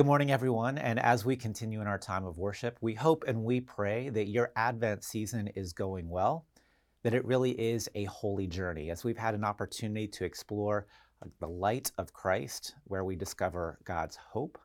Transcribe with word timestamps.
Good 0.00 0.06
morning, 0.06 0.30
everyone. 0.30 0.78
And 0.78 0.98
as 0.98 1.26
we 1.26 1.36
continue 1.36 1.82
in 1.82 1.86
our 1.86 1.98
time 1.98 2.24
of 2.24 2.38
worship, 2.38 2.78
we 2.80 2.94
hope 2.94 3.24
and 3.28 3.44
we 3.44 3.60
pray 3.60 4.08
that 4.08 4.28
your 4.28 4.50
Advent 4.56 5.04
season 5.04 5.48
is 5.48 5.74
going 5.74 6.08
well, 6.08 6.46
that 7.02 7.12
it 7.12 7.22
really 7.26 7.50
is 7.50 7.86
a 7.94 8.04
holy 8.04 8.46
journey, 8.46 8.88
as 8.88 9.04
we've 9.04 9.18
had 9.18 9.34
an 9.34 9.44
opportunity 9.44 10.08
to 10.08 10.24
explore 10.24 10.86
uh, 11.22 11.28
the 11.40 11.46
light 11.46 11.92
of 11.98 12.14
Christ, 12.14 12.76
where 12.84 13.04
we 13.04 13.14
discover 13.14 13.78
God's 13.84 14.16
hope, 14.16 14.58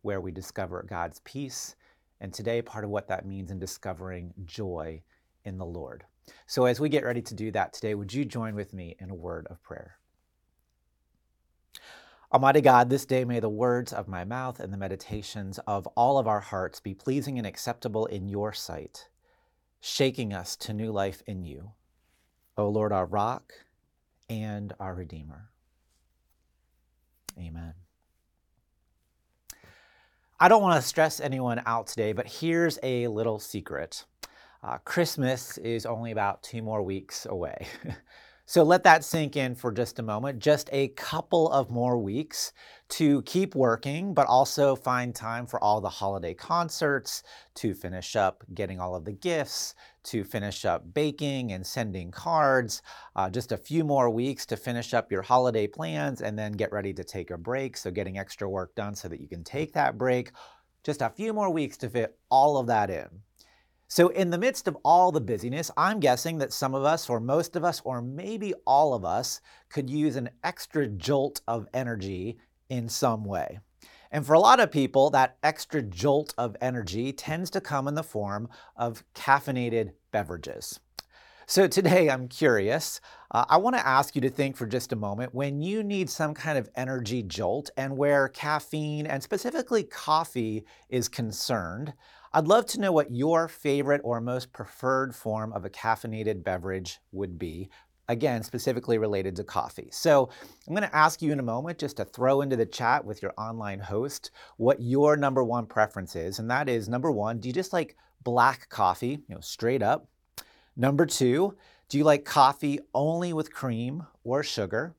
where 0.00 0.22
we 0.22 0.32
discover 0.32 0.86
God's 0.88 1.20
peace, 1.26 1.76
and 2.22 2.32
today, 2.32 2.62
part 2.62 2.84
of 2.84 2.88
what 2.88 3.06
that 3.08 3.26
means 3.26 3.50
in 3.50 3.58
discovering 3.58 4.32
joy 4.46 5.02
in 5.44 5.58
the 5.58 5.66
Lord. 5.66 6.04
So, 6.46 6.64
as 6.64 6.80
we 6.80 6.88
get 6.88 7.04
ready 7.04 7.20
to 7.20 7.34
do 7.34 7.50
that 7.50 7.74
today, 7.74 7.94
would 7.94 8.14
you 8.14 8.24
join 8.24 8.54
with 8.54 8.72
me 8.72 8.96
in 8.98 9.10
a 9.10 9.14
word 9.14 9.46
of 9.50 9.62
prayer? 9.62 9.99
Almighty 12.32 12.60
God, 12.60 12.90
this 12.90 13.06
day 13.06 13.24
may 13.24 13.40
the 13.40 13.48
words 13.48 13.92
of 13.92 14.06
my 14.06 14.22
mouth 14.22 14.60
and 14.60 14.72
the 14.72 14.76
meditations 14.76 15.58
of 15.66 15.88
all 15.88 16.16
of 16.16 16.28
our 16.28 16.38
hearts 16.38 16.78
be 16.78 16.94
pleasing 16.94 17.38
and 17.38 17.46
acceptable 17.46 18.06
in 18.06 18.28
your 18.28 18.52
sight, 18.52 19.08
shaking 19.80 20.32
us 20.32 20.54
to 20.54 20.72
new 20.72 20.92
life 20.92 21.24
in 21.26 21.42
you. 21.42 21.72
O 22.56 22.68
Lord, 22.68 22.92
our 22.92 23.04
rock 23.04 23.52
and 24.28 24.72
our 24.78 24.94
Redeemer. 24.94 25.50
Amen. 27.36 27.74
I 30.38 30.46
don't 30.46 30.62
want 30.62 30.80
to 30.80 30.86
stress 30.86 31.18
anyone 31.18 31.60
out 31.66 31.88
today, 31.88 32.12
but 32.12 32.28
here's 32.28 32.78
a 32.84 33.08
little 33.08 33.40
secret. 33.40 34.04
Uh, 34.62 34.78
Christmas 34.84 35.58
is 35.58 35.84
only 35.84 36.12
about 36.12 36.44
two 36.44 36.62
more 36.62 36.82
weeks 36.82 37.26
away. 37.26 37.66
So 38.50 38.64
let 38.64 38.82
that 38.82 39.04
sink 39.04 39.36
in 39.36 39.54
for 39.54 39.70
just 39.70 40.00
a 40.00 40.02
moment. 40.02 40.40
Just 40.40 40.70
a 40.72 40.88
couple 40.88 41.48
of 41.52 41.70
more 41.70 41.96
weeks 41.96 42.52
to 42.88 43.22
keep 43.22 43.54
working, 43.54 44.12
but 44.12 44.26
also 44.26 44.74
find 44.74 45.14
time 45.14 45.46
for 45.46 45.62
all 45.62 45.80
the 45.80 45.88
holiday 45.88 46.34
concerts, 46.34 47.22
to 47.54 47.74
finish 47.74 48.16
up 48.16 48.42
getting 48.52 48.80
all 48.80 48.96
of 48.96 49.04
the 49.04 49.12
gifts, 49.12 49.76
to 50.02 50.24
finish 50.24 50.64
up 50.64 50.92
baking 50.92 51.52
and 51.52 51.64
sending 51.64 52.10
cards. 52.10 52.82
Uh, 53.14 53.30
just 53.30 53.52
a 53.52 53.56
few 53.56 53.84
more 53.84 54.10
weeks 54.10 54.44
to 54.46 54.56
finish 54.56 54.94
up 54.94 55.12
your 55.12 55.22
holiday 55.22 55.68
plans 55.68 56.20
and 56.20 56.36
then 56.36 56.50
get 56.50 56.72
ready 56.72 56.92
to 56.92 57.04
take 57.04 57.30
a 57.30 57.38
break. 57.38 57.76
So 57.76 57.92
getting 57.92 58.18
extra 58.18 58.50
work 58.50 58.74
done 58.74 58.96
so 58.96 59.06
that 59.06 59.20
you 59.20 59.28
can 59.28 59.44
take 59.44 59.74
that 59.74 59.96
break. 59.96 60.32
Just 60.82 61.02
a 61.02 61.10
few 61.10 61.32
more 61.32 61.50
weeks 61.50 61.76
to 61.76 61.88
fit 61.88 62.18
all 62.32 62.58
of 62.58 62.66
that 62.66 62.90
in. 62.90 63.10
So, 63.92 64.10
in 64.10 64.30
the 64.30 64.38
midst 64.38 64.68
of 64.68 64.76
all 64.84 65.10
the 65.10 65.20
busyness, 65.20 65.68
I'm 65.76 65.98
guessing 65.98 66.38
that 66.38 66.52
some 66.52 66.76
of 66.76 66.84
us, 66.84 67.10
or 67.10 67.18
most 67.18 67.56
of 67.56 67.64
us, 67.64 67.82
or 67.84 68.00
maybe 68.00 68.54
all 68.64 68.94
of 68.94 69.04
us, 69.04 69.40
could 69.68 69.90
use 69.90 70.14
an 70.14 70.30
extra 70.44 70.86
jolt 70.86 71.40
of 71.48 71.66
energy 71.74 72.38
in 72.68 72.88
some 72.88 73.24
way. 73.24 73.58
And 74.12 74.24
for 74.24 74.34
a 74.34 74.38
lot 74.38 74.60
of 74.60 74.70
people, 74.70 75.10
that 75.10 75.38
extra 75.42 75.82
jolt 75.82 76.34
of 76.38 76.56
energy 76.60 77.12
tends 77.12 77.50
to 77.50 77.60
come 77.60 77.88
in 77.88 77.96
the 77.96 78.04
form 78.04 78.48
of 78.76 79.02
caffeinated 79.16 79.90
beverages. 80.12 80.78
So 81.48 81.66
today 81.66 82.08
I'm 82.08 82.28
curious. 82.28 83.00
Uh, 83.32 83.44
I 83.48 83.56
want 83.56 83.74
to 83.74 83.84
ask 83.84 84.14
you 84.14 84.20
to 84.20 84.30
think 84.30 84.56
for 84.56 84.66
just 84.66 84.92
a 84.92 84.96
moment 84.96 85.34
when 85.34 85.60
you 85.60 85.82
need 85.82 86.08
some 86.08 86.32
kind 86.32 86.56
of 86.56 86.70
energy 86.76 87.24
jolt 87.24 87.70
and 87.76 87.96
where 87.96 88.28
caffeine 88.28 89.08
and 89.08 89.20
specifically 89.20 89.82
coffee 89.82 90.64
is 90.88 91.08
concerned. 91.08 91.92
I'd 92.32 92.46
love 92.46 92.64
to 92.66 92.80
know 92.80 92.92
what 92.92 93.10
your 93.10 93.48
favorite 93.48 94.02
or 94.04 94.20
most 94.20 94.52
preferred 94.52 95.16
form 95.16 95.52
of 95.52 95.64
a 95.64 95.70
caffeinated 95.70 96.44
beverage 96.44 97.00
would 97.10 97.40
be. 97.40 97.70
Again, 98.08 98.44
specifically 98.44 98.98
related 98.98 99.34
to 99.36 99.44
coffee. 99.44 99.88
So 99.90 100.30
I'm 100.66 100.74
going 100.74 100.88
to 100.88 100.96
ask 100.96 101.22
you 101.22 101.32
in 101.32 101.40
a 101.40 101.44
moment 101.44 101.78
just 101.78 101.96
to 101.96 102.04
throw 102.04 102.40
into 102.40 102.54
the 102.54 102.66
chat 102.66 103.04
with 103.04 103.20
your 103.20 103.32
online 103.36 103.80
host 103.80 104.30
what 104.58 104.80
your 104.80 105.16
number 105.16 105.42
one 105.42 105.66
preference 105.66 106.14
is. 106.14 106.38
And 106.38 106.48
that 106.52 106.68
is 106.68 106.88
number 106.88 107.10
one, 107.10 107.40
do 107.40 107.48
you 107.48 107.52
just 107.54 107.72
like 107.72 107.96
black 108.22 108.68
coffee, 108.68 109.18
you 109.28 109.34
know, 109.34 109.40
straight 109.40 109.82
up? 109.82 110.06
Number 110.76 111.06
two, 111.06 111.56
do 111.88 111.98
you 111.98 112.04
like 112.04 112.24
coffee 112.24 112.78
only 112.94 113.32
with 113.32 113.52
cream 113.52 114.06
or 114.22 114.44
sugar? 114.44 114.94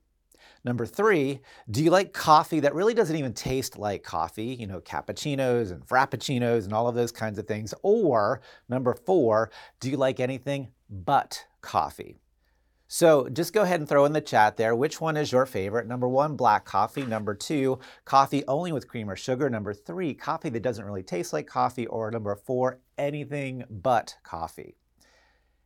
Number 0.64 0.86
three, 0.86 1.40
do 1.70 1.82
you 1.82 1.90
like 1.90 2.12
coffee 2.12 2.60
that 2.60 2.74
really 2.74 2.94
doesn't 2.94 3.16
even 3.16 3.34
taste 3.34 3.78
like 3.78 4.04
coffee? 4.04 4.54
You 4.54 4.68
know, 4.68 4.80
cappuccinos 4.80 5.72
and 5.72 5.84
frappuccinos 5.84 6.64
and 6.64 6.72
all 6.72 6.86
of 6.86 6.94
those 6.94 7.10
kinds 7.10 7.38
of 7.38 7.48
things. 7.48 7.74
Or 7.82 8.40
number 8.68 8.94
four, 8.94 9.50
do 9.80 9.90
you 9.90 9.96
like 9.96 10.20
anything 10.20 10.68
but 10.88 11.46
coffee? 11.62 12.16
So 12.86 13.26
just 13.30 13.54
go 13.54 13.62
ahead 13.62 13.80
and 13.80 13.88
throw 13.88 14.04
in 14.04 14.12
the 14.12 14.20
chat 14.20 14.58
there 14.58 14.76
which 14.76 15.00
one 15.00 15.16
is 15.16 15.32
your 15.32 15.46
favorite. 15.46 15.88
Number 15.88 16.06
one, 16.06 16.36
black 16.36 16.64
coffee. 16.64 17.06
Number 17.06 17.34
two, 17.34 17.80
coffee 18.04 18.44
only 18.46 18.70
with 18.70 18.86
cream 18.86 19.08
or 19.10 19.16
sugar. 19.16 19.48
Number 19.48 19.72
three, 19.72 20.14
coffee 20.14 20.50
that 20.50 20.62
doesn't 20.62 20.84
really 20.84 21.02
taste 21.02 21.32
like 21.32 21.46
coffee. 21.46 21.86
Or 21.86 22.10
number 22.10 22.36
four, 22.36 22.80
anything 22.98 23.64
but 23.68 24.16
coffee. 24.22 24.76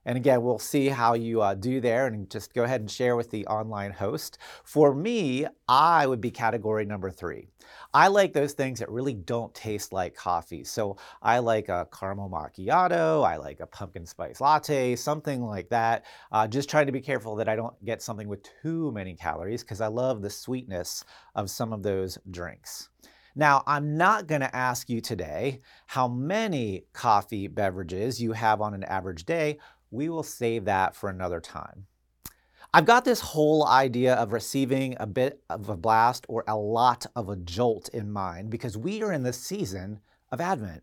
And 0.06 0.16
again, 0.16 0.42
we'll 0.42 0.58
see 0.58 0.88
how 0.88 1.14
you 1.14 1.42
uh, 1.42 1.54
do 1.54 1.80
there 1.80 2.06
and 2.06 2.30
just 2.30 2.54
go 2.54 2.62
ahead 2.62 2.80
and 2.80 2.90
share 2.90 3.16
with 3.16 3.30
the 3.30 3.46
online 3.48 3.90
host. 3.90 4.38
For 4.64 4.94
me, 4.94 5.46
I 5.68 6.06
would 6.06 6.20
be 6.20 6.30
category 6.30 6.86
number 6.86 7.10
three. 7.10 7.48
I 7.92 8.06
like 8.06 8.32
those 8.32 8.52
things 8.52 8.78
that 8.78 8.90
really 8.90 9.14
don't 9.14 9.52
taste 9.52 9.92
like 9.92 10.14
coffee. 10.14 10.62
So 10.62 10.96
I 11.20 11.40
like 11.40 11.68
a 11.68 11.88
caramel 11.92 12.30
macchiato, 12.30 13.26
I 13.26 13.36
like 13.36 13.58
a 13.58 13.66
pumpkin 13.66 14.06
spice 14.06 14.40
latte, 14.40 14.94
something 14.94 15.42
like 15.42 15.68
that. 15.70 16.04
Uh, 16.30 16.46
just 16.46 16.70
trying 16.70 16.86
to 16.86 16.92
be 16.92 17.00
careful 17.00 17.34
that 17.36 17.48
I 17.48 17.56
don't 17.56 17.74
get 17.84 18.00
something 18.00 18.28
with 18.28 18.46
too 18.62 18.92
many 18.92 19.14
calories 19.14 19.64
because 19.64 19.80
I 19.80 19.88
love 19.88 20.22
the 20.22 20.30
sweetness 20.30 21.04
of 21.34 21.50
some 21.50 21.72
of 21.72 21.82
those 21.82 22.16
drinks. 22.30 22.90
Now, 23.38 23.62
I'm 23.66 23.98
not 23.98 24.28
going 24.28 24.40
to 24.40 24.56
ask 24.56 24.88
you 24.88 25.02
today 25.02 25.60
how 25.84 26.08
many 26.08 26.84
coffee 26.94 27.48
beverages 27.48 28.18
you 28.18 28.32
have 28.32 28.62
on 28.62 28.72
an 28.72 28.82
average 28.84 29.26
day 29.26 29.58
we 29.96 30.08
will 30.08 30.22
save 30.22 30.66
that 30.66 30.94
for 30.94 31.10
another 31.10 31.40
time. 31.40 31.86
I've 32.72 32.84
got 32.84 33.04
this 33.04 33.20
whole 33.20 33.66
idea 33.66 34.14
of 34.14 34.32
receiving 34.32 34.96
a 35.00 35.06
bit 35.06 35.42
of 35.48 35.68
a 35.68 35.76
blast 35.76 36.26
or 36.28 36.44
a 36.46 36.56
lot 36.56 37.06
of 37.16 37.28
a 37.28 37.36
jolt 37.36 37.88
in 37.88 38.12
mind 38.12 38.50
because 38.50 38.76
we 38.76 39.02
are 39.02 39.12
in 39.12 39.22
the 39.22 39.32
season 39.32 40.00
of 40.30 40.40
Advent. 40.40 40.82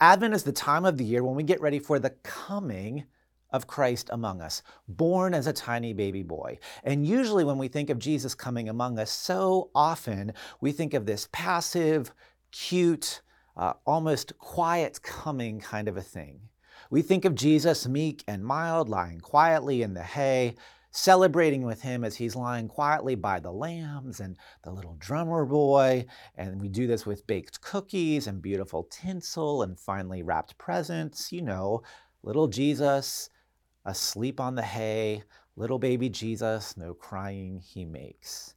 Advent 0.00 0.34
is 0.34 0.42
the 0.42 0.52
time 0.52 0.84
of 0.84 0.98
the 0.98 1.04
year 1.04 1.22
when 1.22 1.36
we 1.36 1.44
get 1.44 1.60
ready 1.60 1.78
for 1.78 1.98
the 1.98 2.10
coming 2.10 3.04
of 3.50 3.66
Christ 3.66 4.08
among 4.12 4.40
us, 4.40 4.62
born 4.88 5.34
as 5.34 5.46
a 5.46 5.52
tiny 5.52 5.92
baby 5.92 6.22
boy. 6.22 6.58
And 6.82 7.06
usually, 7.06 7.44
when 7.44 7.58
we 7.58 7.68
think 7.68 7.90
of 7.90 7.98
Jesus 7.98 8.34
coming 8.34 8.68
among 8.68 8.98
us, 8.98 9.10
so 9.10 9.70
often 9.74 10.32
we 10.60 10.72
think 10.72 10.94
of 10.94 11.06
this 11.06 11.28
passive, 11.32 12.12
cute, 12.50 13.20
uh, 13.56 13.74
almost 13.86 14.36
quiet 14.38 15.00
coming 15.02 15.60
kind 15.60 15.86
of 15.86 15.96
a 15.96 16.02
thing. 16.02 16.40
We 16.92 17.00
think 17.00 17.24
of 17.24 17.34
Jesus 17.34 17.88
meek 17.88 18.22
and 18.28 18.44
mild, 18.44 18.90
lying 18.90 19.20
quietly 19.20 19.80
in 19.80 19.94
the 19.94 20.02
hay, 20.02 20.56
celebrating 20.90 21.62
with 21.62 21.80
him 21.80 22.04
as 22.04 22.16
he's 22.16 22.36
lying 22.36 22.68
quietly 22.68 23.14
by 23.14 23.40
the 23.40 23.50
lambs 23.50 24.20
and 24.20 24.36
the 24.62 24.72
little 24.72 24.96
drummer 24.98 25.46
boy. 25.46 26.04
And 26.36 26.60
we 26.60 26.68
do 26.68 26.86
this 26.86 27.06
with 27.06 27.26
baked 27.26 27.62
cookies 27.62 28.26
and 28.26 28.42
beautiful 28.42 28.86
tinsel 28.90 29.62
and 29.62 29.80
finely 29.80 30.22
wrapped 30.22 30.58
presents. 30.58 31.32
You 31.32 31.40
know, 31.40 31.82
little 32.22 32.46
Jesus 32.46 33.30
asleep 33.86 34.38
on 34.38 34.54
the 34.54 34.60
hay, 34.60 35.22
little 35.56 35.78
baby 35.78 36.10
Jesus, 36.10 36.76
no 36.76 36.92
crying 36.92 37.62
he 37.64 37.86
makes. 37.86 38.54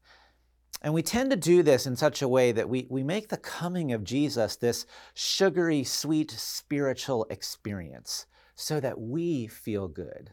And 0.82 0.94
we 0.94 1.02
tend 1.02 1.32
to 1.32 1.38
do 1.38 1.64
this 1.64 1.88
in 1.88 1.96
such 1.96 2.22
a 2.22 2.28
way 2.28 2.52
that 2.52 2.70
we, 2.70 2.86
we 2.90 3.04
make 3.04 3.30
the 3.30 3.38
coming 3.38 3.92
of 3.92 4.04
Jesus 4.04 4.56
this 4.56 4.86
sugary, 5.14 5.84
sweet, 5.84 6.32
spiritual 6.32 7.26
experience 7.30 8.28
so 8.56 8.80
that 8.80 9.00
we 9.00 9.48
feel 9.48 9.88
good. 9.88 10.32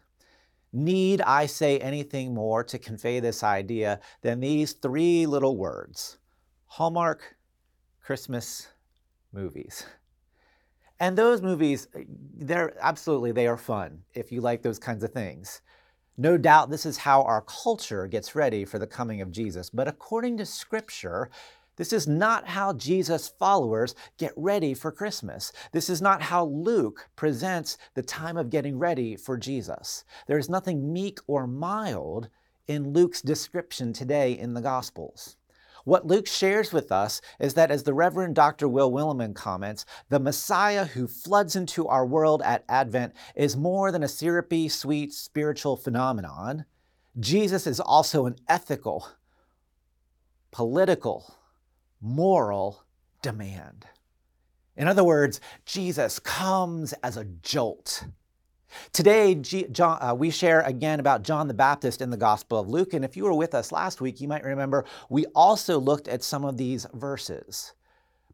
Need 0.72 1.20
I 1.22 1.46
say 1.46 1.78
anything 1.78 2.34
more 2.34 2.64
to 2.64 2.78
convey 2.78 3.20
this 3.20 3.42
idea 3.42 4.00
than 4.22 4.40
these 4.40 4.72
three 4.72 5.26
little 5.26 5.56
words 5.56 6.18
Hallmark 6.66 7.36
Christmas 8.00 8.68
movies? 9.32 9.84
And 10.98 11.18
those 11.18 11.42
movies, 11.42 11.88
eh, 11.94 12.04
they're 12.08 12.74
absolutely, 12.80 13.32
they 13.32 13.46
are 13.48 13.56
fun 13.56 14.02
if 14.14 14.30
you 14.32 14.40
like 14.40 14.62
those 14.62 14.78
kinds 14.78 15.02
of 15.02 15.12
things. 15.12 15.60
No 16.22 16.38
doubt 16.38 16.70
this 16.70 16.86
is 16.86 16.98
how 16.98 17.22
our 17.22 17.40
culture 17.40 18.06
gets 18.06 18.36
ready 18.36 18.64
for 18.64 18.78
the 18.78 18.86
coming 18.86 19.20
of 19.20 19.32
Jesus. 19.32 19.70
But 19.70 19.88
according 19.88 20.36
to 20.36 20.46
Scripture, 20.46 21.30
this 21.74 21.92
is 21.92 22.06
not 22.06 22.46
how 22.46 22.74
Jesus' 22.74 23.34
followers 23.40 23.96
get 24.18 24.32
ready 24.36 24.72
for 24.72 24.92
Christmas. 24.92 25.50
This 25.72 25.90
is 25.90 26.00
not 26.00 26.22
how 26.22 26.44
Luke 26.44 27.08
presents 27.16 27.76
the 27.94 28.04
time 28.04 28.36
of 28.36 28.50
getting 28.50 28.78
ready 28.78 29.16
for 29.16 29.36
Jesus. 29.36 30.04
There 30.28 30.38
is 30.38 30.48
nothing 30.48 30.92
meek 30.92 31.18
or 31.26 31.48
mild 31.48 32.28
in 32.68 32.92
Luke's 32.92 33.20
description 33.20 33.92
today 33.92 34.38
in 34.38 34.54
the 34.54 34.60
Gospels. 34.60 35.36
What 35.84 36.06
Luke 36.06 36.26
shares 36.26 36.72
with 36.72 36.92
us 36.92 37.20
is 37.40 37.54
that, 37.54 37.70
as 37.70 37.82
the 37.82 37.94
Reverend 37.94 38.34
Dr. 38.34 38.68
Will 38.68 38.90
Willimon 38.90 39.34
comments, 39.34 39.84
the 40.08 40.20
Messiah 40.20 40.84
who 40.84 41.06
floods 41.06 41.56
into 41.56 41.88
our 41.88 42.06
world 42.06 42.42
at 42.44 42.64
Advent 42.68 43.14
is 43.34 43.56
more 43.56 43.90
than 43.90 44.02
a 44.02 44.08
syrupy, 44.08 44.68
sweet 44.68 45.12
spiritual 45.12 45.76
phenomenon. 45.76 46.64
Jesus 47.18 47.66
is 47.66 47.80
also 47.80 48.26
an 48.26 48.36
ethical, 48.48 49.08
political, 50.50 51.34
moral, 52.00 52.84
demand. 53.20 53.86
In 54.76 54.88
other 54.88 55.04
words, 55.04 55.40
Jesus 55.66 56.18
comes 56.18 56.92
as 57.02 57.16
a 57.16 57.24
jolt. 57.24 58.04
Today, 58.92 59.34
G- 59.34 59.66
John, 59.70 59.98
uh, 60.00 60.14
we 60.14 60.30
share 60.30 60.60
again 60.62 61.00
about 61.00 61.22
John 61.22 61.48
the 61.48 61.54
Baptist 61.54 62.00
in 62.00 62.10
the 62.10 62.16
Gospel 62.16 62.58
of 62.58 62.68
Luke. 62.68 62.94
And 62.94 63.04
if 63.04 63.16
you 63.16 63.24
were 63.24 63.34
with 63.34 63.54
us 63.54 63.72
last 63.72 64.00
week, 64.00 64.20
you 64.20 64.28
might 64.28 64.44
remember 64.44 64.84
we 65.08 65.26
also 65.34 65.78
looked 65.78 66.08
at 66.08 66.22
some 66.22 66.44
of 66.44 66.56
these 66.56 66.86
verses. 66.94 67.74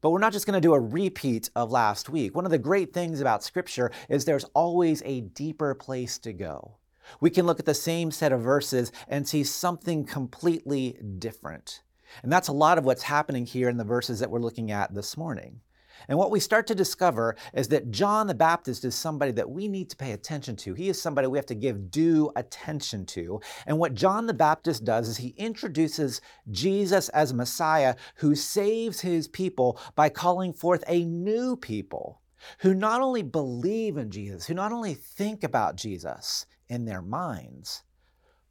But 0.00 0.10
we're 0.10 0.20
not 0.20 0.32
just 0.32 0.46
going 0.46 0.54
to 0.54 0.66
do 0.66 0.74
a 0.74 0.80
repeat 0.80 1.50
of 1.56 1.70
last 1.70 2.08
week. 2.08 2.34
One 2.34 2.44
of 2.44 2.52
the 2.52 2.58
great 2.58 2.92
things 2.92 3.20
about 3.20 3.42
Scripture 3.42 3.90
is 4.08 4.24
there's 4.24 4.44
always 4.54 5.02
a 5.04 5.22
deeper 5.22 5.74
place 5.74 6.18
to 6.20 6.32
go. 6.32 6.76
We 7.20 7.30
can 7.30 7.46
look 7.46 7.58
at 7.58 7.66
the 7.66 7.74
same 7.74 8.10
set 8.10 8.32
of 8.32 8.40
verses 8.40 8.92
and 9.08 9.26
see 9.26 9.42
something 9.42 10.04
completely 10.04 10.98
different. 11.18 11.82
And 12.22 12.32
that's 12.32 12.48
a 12.48 12.52
lot 12.52 12.78
of 12.78 12.84
what's 12.84 13.02
happening 13.02 13.44
here 13.44 13.68
in 13.68 13.76
the 13.76 13.84
verses 13.84 14.20
that 14.20 14.30
we're 14.30 14.38
looking 14.40 14.70
at 14.70 14.94
this 14.94 15.16
morning. 15.16 15.60
And 16.06 16.18
what 16.18 16.30
we 16.30 16.40
start 16.40 16.66
to 16.68 16.74
discover 16.74 17.36
is 17.52 17.68
that 17.68 17.90
John 17.90 18.26
the 18.26 18.34
Baptist 18.34 18.84
is 18.84 18.94
somebody 18.94 19.32
that 19.32 19.50
we 19.50 19.68
need 19.68 19.90
to 19.90 19.96
pay 19.96 20.12
attention 20.12 20.56
to. 20.56 20.74
He 20.74 20.88
is 20.88 21.00
somebody 21.00 21.26
we 21.26 21.38
have 21.38 21.46
to 21.46 21.54
give 21.54 21.90
due 21.90 22.30
attention 22.36 23.06
to. 23.06 23.40
And 23.66 23.78
what 23.78 23.94
John 23.94 24.26
the 24.26 24.34
Baptist 24.34 24.84
does 24.84 25.08
is 25.08 25.16
he 25.16 25.34
introduces 25.36 26.20
Jesus 26.50 27.08
as 27.10 27.34
Messiah 27.34 27.96
who 28.16 28.34
saves 28.34 29.00
his 29.00 29.28
people 29.28 29.80
by 29.94 30.08
calling 30.08 30.52
forth 30.52 30.84
a 30.86 31.04
new 31.04 31.56
people 31.56 32.20
who 32.60 32.74
not 32.74 33.00
only 33.00 33.22
believe 33.22 33.96
in 33.96 34.10
Jesus, 34.10 34.46
who 34.46 34.54
not 34.54 34.72
only 34.72 34.94
think 34.94 35.42
about 35.42 35.76
Jesus 35.76 36.46
in 36.68 36.84
their 36.84 37.02
minds, 37.02 37.82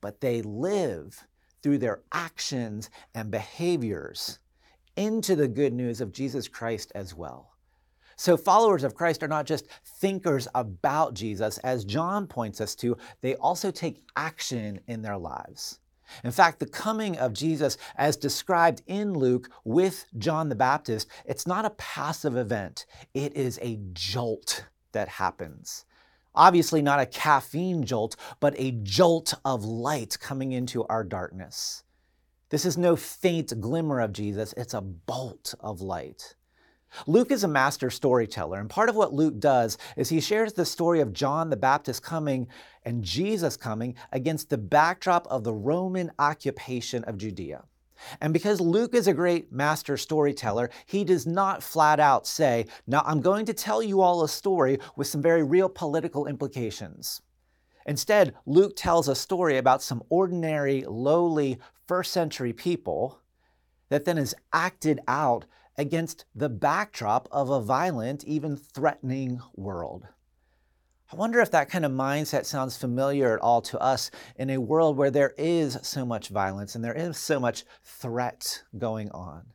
but 0.01 0.21
they 0.21 0.41
live 0.41 1.25
through 1.61 1.77
their 1.77 2.01
actions 2.11 2.89
and 3.13 3.31
behaviors 3.31 4.39
into 4.97 5.35
the 5.35 5.47
good 5.47 5.73
news 5.73 6.01
of 6.01 6.11
Jesus 6.11 6.47
Christ 6.47 6.91
as 6.95 7.15
well. 7.15 7.53
So, 8.19 8.35
followers 8.35 8.83
of 8.83 8.95
Christ 8.95 9.21
are 9.21 9.27
not 9.27 9.45
just 9.45 9.67
thinkers 10.01 10.47
about 10.55 11.13
Jesus, 11.13 11.59
as 11.59 11.85
John 11.85 12.25
points 12.25 12.59
us 12.59 12.73
to, 12.77 12.97
they 13.21 13.35
also 13.35 13.69
take 13.69 14.03
action 14.15 14.79
in 14.88 15.03
their 15.03 15.17
lives. 15.17 15.79
In 16.23 16.31
fact, 16.31 16.59
the 16.59 16.65
coming 16.65 17.17
of 17.17 17.33
Jesus, 17.33 17.77
as 17.95 18.17
described 18.17 18.81
in 18.88 19.13
Luke 19.13 19.49
with 19.65 20.05
John 20.17 20.49
the 20.49 20.55
Baptist, 20.55 21.07
it's 21.25 21.45
not 21.45 21.65
a 21.65 21.71
passive 21.71 22.35
event, 22.35 22.88
it 23.13 23.35
is 23.35 23.59
a 23.61 23.79
jolt 23.94 24.65
that 24.94 25.09
happens. 25.09 25.85
Obviously, 26.33 26.81
not 26.81 26.99
a 26.99 27.05
caffeine 27.05 27.83
jolt, 27.83 28.15
but 28.39 28.55
a 28.57 28.71
jolt 28.83 29.33
of 29.44 29.65
light 29.65 30.17
coming 30.19 30.53
into 30.53 30.85
our 30.85 31.03
darkness. 31.03 31.83
This 32.49 32.65
is 32.65 32.77
no 32.77 32.95
faint 32.95 33.59
glimmer 33.59 33.99
of 33.99 34.13
Jesus, 34.13 34.53
it's 34.55 34.73
a 34.73 34.81
bolt 34.81 35.53
of 35.59 35.81
light. 35.81 36.35
Luke 37.05 37.31
is 37.31 37.44
a 37.44 37.47
master 37.47 37.89
storyteller, 37.89 38.57
and 38.57 38.69
part 38.69 38.88
of 38.88 38.95
what 38.95 39.13
Luke 39.13 39.38
does 39.39 39.77
is 39.97 40.07
he 40.07 40.21
shares 40.21 40.53
the 40.53 40.65
story 40.65 41.01
of 41.01 41.11
John 41.11 41.49
the 41.49 41.57
Baptist 41.57 42.01
coming 42.01 42.47
and 42.85 43.03
Jesus 43.03 43.57
coming 43.57 43.95
against 44.13 44.49
the 44.49 44.57
backdrop 44.57 45.27
of 45.27 45.44
the 45.44 45.53
Roman 45.53 46.09
occupation 46.17 47.03
of 47.03 47.17
Judea. 47.17 47.65
And 48.21 48.31
because 48.31 48.61
Luke 48.61 48.95
is 48.95 49.07
a 49.07 49.13
great 49.13 49.51
master 49.51 49.97
storyteller, 49.97 50.69
he 50.85 51.03
does 51.03 51.27
not 51.27 51.61
flat 51.61 51.99
out 51.99 52.25
say, 52.25 52.67
Now 52.85 53.03
I'm 53.05 53.19
going 53.19 53.45
to 53.47 53.53
tell 53.53 53.83
you 53.83 53.99
all 53.99 54.23
a 54.23 54.29
story 54.29 54.79
with 54.95 55.07
some 55.07 55.21
very 55.21 55.44
real 55.44 55.67
political 55.67 56.27
implications. 56.27 57.21
Instead, 57.88 58.35
Luke 58.45 58.73
tells 58.75 59.07
a 59.07 59.15
story 59.15 59.57
about 59.57 59.81
some 59.81 60.03
ordinary, 60.09 60.83
lowly 60.88 61.57
first 61.88 62.12
century 62.12 62.54
people 62.54 63.22
that 63.89 64.06
then 64.06 64.18
is 64.18 64.36
acted 64.51 65.00
out 65.07 65.45
against 65.78 66.25
the 66.36 66.50
backdrop 66.50 67.28
of 67.31 67.50
a 67.50 67.62
violent, 67.62 68.24
even 68.25 68.57
threatening 68.57 69.39
world. 69.56 70.07
I 71.12 71.16
wonder 71.16 71.39
if 71.39 71.51
that 71.51 71.69
kind 71.69 71.86
of 71.86 71.92
mindset 71.92 72.45
sounds 72.45 72.75
familiar 72.75 73.34
at 73.34 73.39
all 73.39 73.62
to 73.62 73.80
us 73.80 74.12
in 74.36 74.50
a 74.50 74.57
world 74.57 74.98
where 74.98 75.12
there 75.12 75.34
is 75.38 75.78
so 75.81 76.06
much 76.06 76.28
violence 76.30 76.75
and 76.75 76.84
there 76.84 76.98
is 76.98 77.18
so 77.18 77.39
much 77.39 77.63
threat 77.84 78.63
going 78.78 79.10
on. 79.12 79.45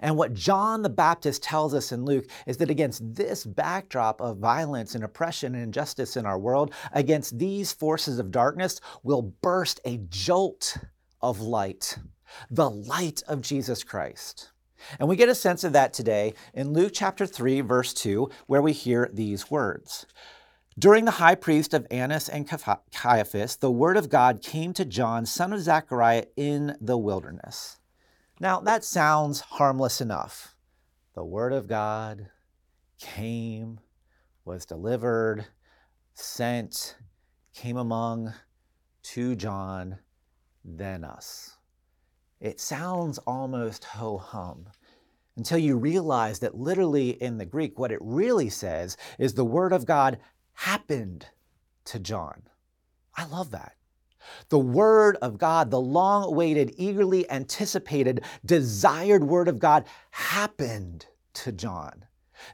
And 0.00 0.16
what 0.16 0.34
John 0.34 0.82
the 0.82 0.88
Baptist 0.88 1.42
tells 1.42 1.74
us 1.74 1.92
in 1.92 2.04
Luke 2.04 2.24
is 2.46 2.56
that 2.56 2.70
against 2.70 3.14
this 3.14 3.44
backdrop 3.44 4.20
of 4.20 4.38
violence 4.38 4.94
and 4.94 5.04
oppression 5.04 5.54
and 5.54 5.62
injustice 5.62 6.16
in 6.16 6.24
our 6.24 6.38
world, 6.38 6.72
against 6.92 7.38
these 7.38 7.72
forces 7.72 8.18
of 8.18 8.30
darkness 8.30 8.80
will 9.02 9.22
burst 9.22 9.80
a 9.84 9.98
jolt 10.08 10.78
of 11.20 11.40
light, 11.40 11.98
the 12.50 12.70
light 12.70 13.22
of 13.28 13.40
Jesus 13.42 13.84
Christ. 13.84 14.50
And 14.98 15.08
we 15.08 15.16
get 15.16 15.28
a 15.28 15.34
sense 15.34 15.64
of 15.64 15.72
that 15.72 15.92
today 15.92 16.34
in 16.54 16.72
Luke 16.72 16.92
chapter 16.94 17.26
3, 17.26 17.60
verse 17.62 17.92
2, 17.94 18.30
where 18.46 18.62
we 18.62 18.72
hear 18.72 19.10
these 19.12 19.50
words. 19.50 20.06
During 20.78 21.04
the 21.04 21.12
high 21.12 21.34
priest 21.34 21.74
of 21.74 21.86
Annas 21.90 22.28
and 22.28 22.48
Caiaphas, 22.92 23.56
the 23.56 23.70
word 23.70 23.96
of 23.96 24.08
God 24.08 24.42
came 24.42 24.72
to 24.74 24.84
John, 24.84 25.26
son 25.26 25.52
of 25.52 25.60
Zechariah, 25.60 26.26
in 26.36 26.76
the 26.80 26.96
wilderness. 26.96 27.78
Now, 28.40 28.60
that 28.60 28.84
sounds 28.84 29.40
harmless 29.40 30.00
enough. 30.00 30.54
The 31.14 31.24
Word 31.24 31.52
of 31.52 31.66
God 31.66 32.28
came, 33.00 33.80
was 34.44 34.64
delivered, 34.64 35.46
sent, 36.14 36.96
came 37.52 37.76
among 37.76 38.32
to 39.02 39.34
John, 39.34 39.98
then 40.76 41.04
us. 41.04 41.56
It 42.40 42.60
sounds 42.60 43.18
almost 43.18 43.84
ho 43.84 44.18
hum 44.18 44.66
until 45.36 45.58
you 45.58 45.76
realize 45.76 46.40
that 46.40 46.56
literally 46.56 47.10
in 47.22 47.38
the 47.38 47.46
Greek, 47.46 47.78
what 47.78 47.92
it 47.92 48.00
really 48.02 48.48
says 48.48 48.96
is 49.18 49.34
the 49.34 49.44
Word 49.44 49.72
of 49.72 49.86
God 49.86 50.18
happened 50.52 51.26
to 51.86 51.98
John. 51.98 52.42
I 53.16 53.24
love 53.26 53.52
that. 53.52 53.74
The 54.48 54.58
Word 54.58 55.16
of 55.22 55.38
God, 55.38 55.70
the 55.70 55.80
long 55.80 56.24
awaited, 56.24 56.74
eagerly 56.76 57.30
anticipated, 57.30 58.24
desired 58.44 59.24
Word 59.24 59.48
of 59.48 59.58
God 59.58 59.84
happened 60.10 61.06
to 61.34 61.52
John. 61.52 62.04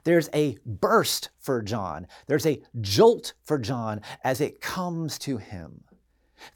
There's 0.05 0.29
a 0.35 0.57
burst 0.65 1.31
for 1.39 1.63
John, 1.63 2.07
there's 2.27 2.47
a 2.47 2.63
jolt 2.81 3.35
for 3.43 3.59
John 3.59 4.01
as 4.23 4.41
it 4.41 4.61
comes 4.61 5.19
to 5.21 5.39
him. 5.39 5.85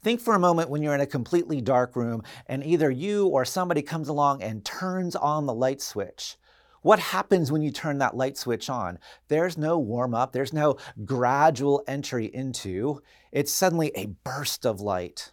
Think 0.01 0.21
for 0.21 0.35
a 0.35 0.39
moment 0.39 0.69
when 0.69 0.81
you're 0.81 0.95
in 0.95 1.01
a 1.01 1.05
completely 1.05 1.61
dark 1.61 1.95
room 1.95 2.23
and 2.47 2.63
either 2.63 2.89
you 2.89 3.27
or 3.27 3.45
somebody 3.45 3.81
comes 3.81 4.07
along 4.07 4.41
and 4.43 4.63
turns 4.63 5.15
on 5.15 5.45
the 5.45 5.53
light 5.53 5.81
switch. 5.81 6.37
What 6.81 6.99
happens 6.99 7.51
when 7.51 7.61
you 7.61 7.71
turn 7.71 7.97
that 7.97 8.15
light 8.15 8.37
switch 8.37 8.69
on? 8.69 8.99
There's 9.27 9.57
no 9.57 9.77
warm 9.77 10.13
up, 10.13 10.31
there's 10.31 10.53
no 10.53 10.77
gradual 11.03 11.83
entry 11.87 12.25
into. 12.25 13.01
It's 13.31 13.53
suddenly 13.53 13.91
a 13.95 14.07
burst 14.23 14.65
of 14.65 14.79
light 14.79 15.31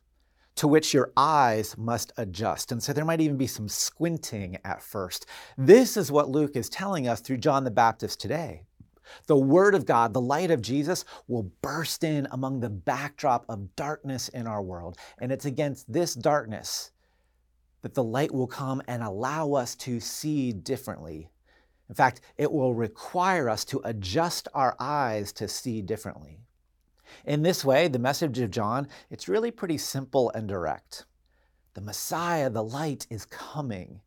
to 0.57 0.67
which 0.67 0.93
your 0.93 1.13
eyes 1.17 1.77
must 1.79 2.13
adjust. 2.17 2.73
And 2.73 2.83
so 2.83 2.93
there 2.93 3.05
might 3.05 3.21
even 3.21 3.37
be 3.37 3.47
some 3.47 3.69
squinting 3.69 4.57
at 4.65 4.83
first. 4.83 5.27
This 5.57 5.97
is 5.97 6.11
what 6.11 6.31
Luke 6.31 6.57
is 6.57 6.69
telling 6.69 7.07
us 7.07 7.21
through 7.21 7.37
John 7.39 7.65
the 7.65 7.71
Baptist 7.71 8.21
today. 8.21 8.63
The 9.27 9.37
Word 9.37 9.75
of 9.75 9.87
God, 9.87 10.13
the 10.13 10.21
light 10.21 10.51
of 10.51 10.63
Jesus, 10.63 11.05
will 11.29 11.51
burst 11.63 12.05
in 12.05 12.27
among 12.31 12.61
the 12.61 12.71
backdrop 12.71 13.45
of 13.49 13.75
darkness 13.77 14.29
in 14.29 14.47
our 14.47 14.63
world. 14.63 14.99
And 15.19 15.33
it's 15.33 15.45
against 15.45 15.93
this 15.93 16.15
darkness 16.15 16.91
that 17.83 17.95
the 17.95 18.05
light 18.05 18.33
will 18.33 18.47
come 18.47 18.83
and 18.89 19.03
allow 19.03 19.53
us 19.53 19.75
to 19.77 20.01
see 20.01 20.53
differently 20.53 21.31
in 21.89 21.95
fact, 21.95 22.21
it 22.37 22.51
will 22.51 22.75
require 22.75 23.49
us 23.49 23.65
to 23.67 23.81
adjust 23.85 24.49
our 24.55 24.77
eyes 24.81 25.33
to 25.35 25.49
see 25.49 25.83
differently. 25.83 26.41
In 27.25 27.43
this 27.43 27.65
way, 27.65 27.89
the 27.89 27.99
message 27.99 28.39
of 28.41 28.51
John, 28.51 28.89
it's 29.11 29.29
really 29.29 29.51
pretty 29.51 29.79
simple 29.79 30.31
and 30.31 30.49
direct. 30.49 31.05
The 31.75 31.81
Messiah, 31.81 32.51
the 32.51 32.65
light, 32.65 33.07
is 33.11 33.25
coming. 33.27 34.01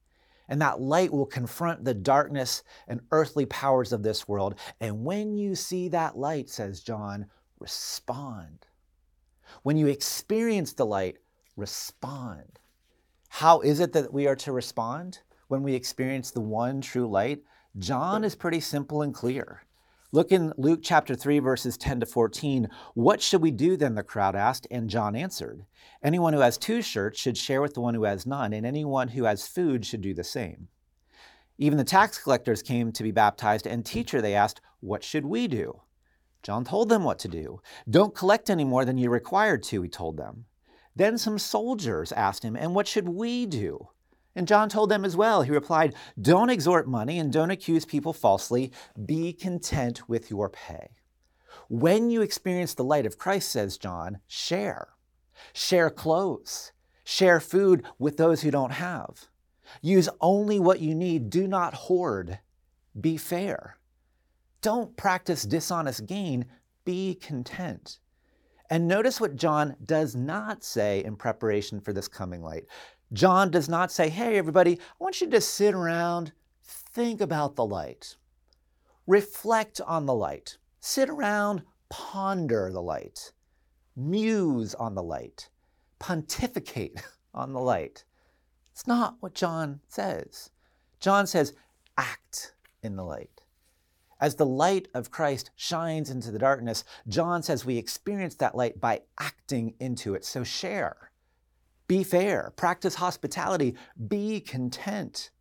And 0.49 0.61
that 0.61 0.81
light 0.81 1.13
will 1.13 1.25
confront 1.25 1.85
the 1.85 1.93
darkness 1.93 2.63
and 2.87 2.99
earthly 3.11 3.45
powers 3.45 3.93
of 3.93 4.03
this 4.03 4.27
world. 4.27 4.55
And 4.81 5.05
when 5.05 5.37
you 5.37 5.55
see 5.55 5.87
that 5.89 6.17
light, 6.17 6.49
says 6.49 6.81
John, 6.81 7.27
respond. 7.59 8.65
When 9.63 9.77
you 9.77 9.87
experience 9.87 10.73
the 10.73 10.85
light, 10.85 11.17
respond. 11.55 12.59
How 13.29 13.61
is 13.61 13.79
it 13.79 13.93
that 13.93 14.11
we 14.11 14.27
are 14.27 14.35
to 14.37 14.51
respond 14.51 15.19
when 15.47 15.63
we 15.63 15.75
experience 15.75 16.31
the 16.31 16.41
one 16.41 16.81
true 16.81 17.07
light? 17.07 17.43
John 17.77 18.23
is 18.23 18.35
pretty 18.35 18.59
simple 18.59 19.03
and 19.03 19.13
clear. 19.13 19.63
Look 20.11 20.31
in 20.31 20.53
Luke 20.57 20.79
chapter 20.81 21.13
3, 21.13 21.37
verses 21.37 21.77
10 21.77 21.99
to 21.99 22.05
14. 22.07 22.67
What 22.95 23.21
should 23.21 23.43
we 23.43 23.51
do 23.51 23.77
then? 23.77 23.93
The 23.93 24.01
crowd 24.01 24.35
asked, 24.35 24.65
and 24.71 24.89
John 24.89 25.15
answered 25.15 25.65
Anyone 26.01 26.33
who 26.33 26.39
has 26.39 26.57
two 26.57 26.81
shirts 26.81 27.19
should 27.19 27.37
share 27.37 27.61
with 27.61 27.75
the 27.75 27.81
one 27.81 27.93
who 27.93 28.05
has 28.05 28.25
none, 28.25 28.51
and 28.51 28.65
anyone 28.65 29.09
who 29.09 29.25
has 29.25 29.47
food 29.47 29.85
should 29.85 30.01
do 30.01 30.15
the 30.15 30.23
same. 30.23 30.69
Even 31.59 31.77
the 31.77 31.83
tax 31.83 32.17
collectors 32.17 32.63
came 32.63 32.91
to 32.91 33.03
be 33.03 33.11
baptized, 33.11 33.67
and 33.67 33.85
teacher, 33.85 34.19
they 34.19 34.33
asked, 34.33 34.61
What 34.79 35.03
should 35.03 35.27
we 35.27 35.47
do? 35.47 35.81
John 36.41 36.65
told 36.65 36.89
them 36.89 37.03
what 37.03 37.19
to 37.19 37.27
do. 37.27 37.61
Don't 37.87 38.15
collect 38.15 38.49
any 38.49 38.63
more 38.63 38.85
than 38.85 38.97
you're 38.97 39.11
required 39.11 39.61
to, 39.63 39.83
he 39.83 39.89
told 39.89 40.17
them. 40.17 40.45
Then 40.95 41.19
some 41.19 41.37
soldiers 41.37 42.11
asked 42.13 42.41
him, 42.41 42.55
And 42.55 42.73
what 42.73 42.87
should 42.87 43.09
we 43.09 43.45
do? 43.45 43.89
And 44.39 44.47
John 44.47 44.69
told 44.69 44.89
them 44.89 45.03
as 45.03 45.17
well. 45.17 45.41
He 45.41 45.51
replied, 45.51 45.95
Don't 46.21 46.49
extort 46.49 46.87
money 46.87 47.19
and 47.19 47.29
don't 47.29 47.51
accuse 47.51 47.83
people 47.83 48.13
falsely. 48.13 48.71
Be 49.05 49.33
content 49.33 50.07
with 50.07 50.29
your 50.29 50.47
pay. 50.47 50.91
When 51.67 52.09
you 52.09 52.21
experience 52.21 52.73
the 52.73 52.85
light 52.85 53.05
of 53.05 53.17
Christ, 53.17 53.51
says 53.51 53.77
John, 53.77 54.19
share. 54.27 54.93
Share 55.51 55.89
clothes. 55.89 56.71
Share 57.03 57.41
food 57.41 57.83
with 57.97 58.15
those 58.15 58.41
who 58.41 58.49
don't 58.49 58.71
have. 58.71 59.27
Use 59.81 60.07
only 60.21 60.57
what 60.57 60.79
you 60.79 60.95
need. 60.95 61.29
Do 61.29 61.45
not 61.45 61.73
hoard. 61.73 62.39
Be 62.97 63.17
fair. 63.17 63.75
Don't 64.61 64.95
practice 64.95 65.43
dishonest 65.43 66.05
gain. 66.05 66.45
Be 66.85 67.13
content. 67.13 67.99
And 68.69 68.87
notice 68.87 69.19
what 69.19 69.35
John 69.35 69.75
does 69.83 70.15
not 70.15 70.63
say 70.63 71.03
in 71.03 71.17
preparation 71.17 71.81
for 71.81 71.91
this 71.91 72.07
coming 72.07 72.41
light. 72.41 72.67
John 73.11 73.49
does 73.49 73.67
not 73.67 73.91
say, 73.91 74.09
hey, 74.09 74.37
everybody, 74.37 74.79
I 74.79 75.03
want 75.03 75.21
you 75.21 75.29
to 75.29 75.41
sit 75.41 75.73
around, 75.73 76.31
think 76.63 77.21
about 77.21 77.55
the 77.55 77.65
light, 77.65 78.15
reflect 79.07 79.81
on 79.81 80.05
the 80.05 80.13
light, 80.13 80.57
sit 80.79 81.09
around, 81.09 81.63
ponder 81.89 82.69
the 82.71 82.81
light, 82.81 83.31
muse 83.95 84.75
on 84.75 84.93
the 84.93 85.03
light, 85.03 85.49
pontificate 85.97 87.01
on 87.33 87.53
the 87.53 87.59
light. 87.59 88.03
It's 88.71 88.87
not 88.87 89.15
what 89.19 89.33
John 89.33 89.81
says. 89.87 90.51
John 90.99 91.25
says, 91.25 91.53
act 91.97 92.53
in 92.83 92.95
the 92.95 93.03
light. 93.03 93.41
As 94.21 94.35
the 94.35 94.45
light 94.45 94.89
of 94.93 95.11
Christ 95.11 95.51
shines 95.55 96.09
into 96.09 96.29
the 96.31 96.39
darkness, 96.39 96.83
John 97.07 97.41
says 97.41 97.65
we 97.65 97.77
experience 97.77 98.35
that 98.35 98.55
light 98.55 98.79
by 98.79 99.01
acting 99.17 99.73
into 99.79 100.13
it. 100.13 100.25
So 100.25 100.43
share, 100.43 101.08
be 101.89 102.03
fair, 102.03 102.53
practice 102.55 102.95
hospitality, 102.95 103.75
be 104.07 104.39
content. 104.39 105.31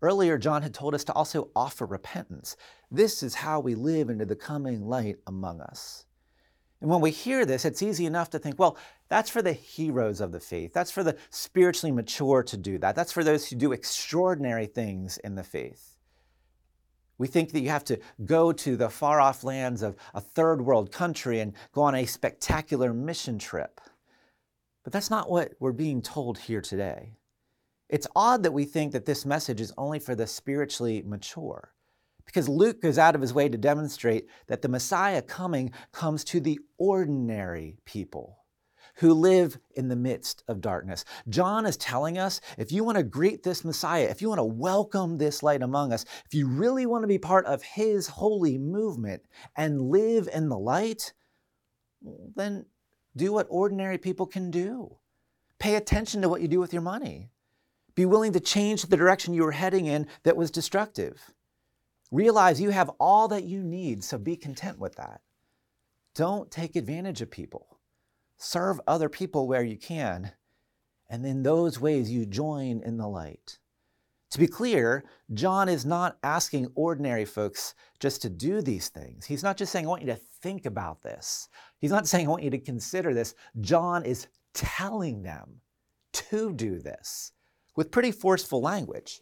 Earlier, 0.00 0.38
John 0.38 0.62
had 0.62 0.72
told 0.72 0.94
us 0.94 1.04
to 1.04 1.12
also 1.12 1.50
offer 1.54 1.84
repentance. 1.84 2.56
This 2.90 3.22
is 3.22 3.34
how 3.34 3.60
we 3.60 3.74
live 3.74 4.08
into 4.08 4.24
the 4.24 4.34
coming 4.34 4.88
light 4.88 5.18
among 5.26 5.60
us. 5.60 6.06
And 6.80 6.90
when 6.90 7.02
we 7.02 7.10
hear 7.10 7.44
this, 7.44 7.66
it's 7.66 7.82
easy 7.82 8.06
enough 8.06 8.30
to 8.30 8.38
think, 8.38 8.58
well, 8.58 8.78
that's 9.08 9.28
for 9.28 9.42
the 9.42 9.52
heroes 9.52 10.22
of 10.22 10.32
the 10.32 10.40
faith. 10.40 10.72
That's 10.72 10.90
for 10.90 11.04
the 11.04 11.18
spiritually 11.28 11.92
mature 11.92 12.42
to 12.44 12.56
do 12.56 12.78
that. 12.78 12.96
That's 12.96 13.12
for 13.12 13.22
those 13.22 13.46
who 13.46 13.56
do 13.56 13.72
extraordinary 13.72 14.66
things 14.66 15.18
in 15.18 15.34
the 15.34 15.44
faith. 15.44 15.98
We 17.18 17.28
think 17.28 17.52
that 17.52 17.60
you 17.60 17.68
have 17.68 17.84
to 17.84 18.00
go 18.24 18.52
to 18.52 18.74
the 18.74 18.88
far 18.88 19.20
off 19.20 19.44
lands 19.44 19.82
of 19.82 19.96
a 20.14 20.20
third 20.20 20.62
world 20.62 20.90
country 20.90 21.40
and 21.40 21.52
go 21.72 21.82
on 21.82 21.94
a 21.94 22.06
spectacular 22.06 22.94
mission 22.94 23.38
trip. 23.38 23.82
But 24.84 24.92
that's 24.92 25.10
not 25.10 25.30
what 25.30 25.52
we're 25.60 25.72
being 25.72 26.02
told 26.02 26.38
here 26.38 26.60
today. 26.60 27.14
It's 27.88 28.06
odd 28.16 28.42
that 28.42 28.52
we 28.52 28.64
think 28.64 28.92
that 28.92 29.04
this 29.06 29.26
message 29.26 29.60
is 29.60 29.72
only 29.76 29.98
for 29.98 30.14
the 30.14 30.26
spiritually 30.26 31.02
mature. 31.04 31.74
Because 32.24 32.48
Luke 32.48 32.80
goes 32.80 32.98
out 32.98 33.14
of 33.14 33.20
his 33.20 33.34
way 33.34 33.48
to 33.48 33.58
demonstrate 33.58 34.28
that 34.46 34.62
the 34.62 34.68
Messiah 34.68 35.22
coming 35.22 35.72
comes 35.92 36.24
to 36.24 36.40
the 36.40 36.58
ordinary 36.78 37.76
people 37.84 38.38
who 38.96 39.14
live 39.14 39.58
in 39.74 39.88
the 39.88 39.96
midst 39.96 40.42
of 40.48 40.60
darkness. 40.60 41.04
John 41.28 41.66
is 41.66 41.76
telling 41.76 42.18
us 42.18 42.40
if 42.58 42.72
you 42.72 42.84
want 42.84 42.98
to 42.98 43.02
greet 43.02 43.42
this 43.42 43.64
Messiah, 43.64 44.04
if 44.04 44.20
you 44.20 44.28
want 44.28 44.38
to 44.38 44.44
welcome 44.44 45.18
this 45.18 45.42
light 45.42 45.62
among 45.62 45.92
us, 45.92 46.04
if 46.26 46.34
you 46.34 46.46
really 46.46 46.86
want 46.86 47.02
to 47.02 47.08
be 47.08 47.18
part 47.18 47.46
of 47.46 47.62
his 47.62 48.06
holy 48.06 48.58
movement 48.58 49.22
and 49.56 49.80
live 49.80 50.28
in 50.32 50.48
the 50.48 50.58
light, 50.58 51.12
then 52.34 52.66
do 53.16 53.32
what 53.32 53.46
ordinary 53.50 53.98
people 53.98 54.26
can 54.26 54.50
do. 54.50 54.96
Pay 55.58 55.76
attention 55.76 56.22
to 56.22 56.28
what 56.28 56.40
you 56.40 56.48
do 56.48 56.60
with 56.60 56.72
your 56.72 56.82
money. 56.82 57.30
Be 57.94 58.06
willing 58.06 58.32
to 58.32 58.40
change 58.40 58.82
the 58.82 58.96
direction 58.96 59.34
you 59.34 59.44
were 59.44 59.52
heading 59.52 59.86
in 59.86 60.06
that 60.22 60.36
was 60.36 60.50
destructive. 60.50 61.32
Realize 62.10 62.60
you 62.60 62.70
have 62.70 62.90
all 62.98 63.28
that 63.28 63.44
you 63.44 63.62
need, 63.62 64.02
so 64.02 64.18
be 64.18 64.36
content 64.36 64.78
with 64.78 64.96
that. 64.96 65.20
Don't 66.14 66.50
take 66.50 66.76
advantage 66.76 67.20
of 67.20 67.30
people. 67.30 67.78
Serve 68.36 68.80
other 68.86 69.08
people 69.08 69.46
where 69.46 69.62
you 69.62 69.76
can, 69.76 70.32
and 71.08 71.24
in 71.24 71.42
those 71.42 71.80
ways 71.80 72.10
you 72.10 72.26
join 72.26 72.82
in 72.84 72.96
the 72.96 73.08
light. 73.08 73.58
To 74.30 74.38
be 74.38 74.46
clear, 74.46 75.04
John 75.34 75.68
is 75.68 75.84
not 75.84 76.16
asking 76.22 76.72
ordinary 76.74 77.26
folks 77.26 77.74
just 78.00 78.22
to 78.22 78.30
do 78.30 78.62
these 78.62 78.88
things. 78.88 79.26
He's 79.26 79.42
not 79.42 79.58
just 79.58 79.70
saying, 79.70 79.84
I 79.84 79.88
want 79.88 80.02
you 80.02 80.08
to 80.08 80.16
think 80.16 80.64
about 80.64 81.02
this. 81.02 81.48
He's 81.82 81.90
not 81.90 82.06
saying, 82.06 82.26
I 82.26 82.30
want 82.30 82.44
you 82.44 82.50
to 82.50 82.58
consider 82.58 83.12
this. 83.12 83.34
John 83.60 84.04
is 84.04 84.28
telling 84.54 85.24
them 85.24 85.60
to 86.12 86.52
do 86.52 86.78
this 86.78 87.32
with 87.74 87.90
pretty 87.90 88.12
forceful 88.12 88.62
language. 88.62 89.20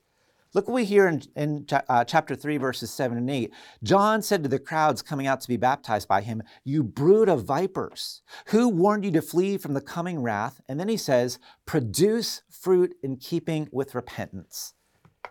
Look 0.52 0.68
what 0.68 0.74
we 0.74 0.84
hear 0.84 1.08
in, 1.08 1.22
in 1.36 1.66
uh, 1.88 2.04
chapter 2.04 2.36
3, 2.36 2.58
verses 2.58 2.90
7 2.90 3.16
and 3.16 3.30
8. 3.30 3.50
John 3.82 4.20
said 4.20 4.42
to 4.42 4.48
the 4.48 4.58
crowds 4.58 5.00
coming 5.00 5.26
out 5.26 5.40
to 5.40 5.48
be 5.48 5.56
baptized 5.56 6.06
by 6.06 6.20
him, 6.20 6.42
You 6.62 6.82
brood 6.82 7.30
of 7.30 7.44
vipers, 7.44 8.20
who 8.46 8.68
warned 8.68 9.06
you 9.06 9.12
to 9.12 9.22
flee 9.22 9.56
from 9.56 9.72
the 9.72 9.80
coming 9.80 10.20
wrath? 10.20 10.60
And 10.68 10.78
then 10.78 10.88
he 10.88 10.98
says, 10.98 11.38
Produce 11.64 12.42
fruit 12.50 12.94
in 13.02 13.16
keeping 13.16 13.68
with 13.72 13.94
repentance. 13.94 14.74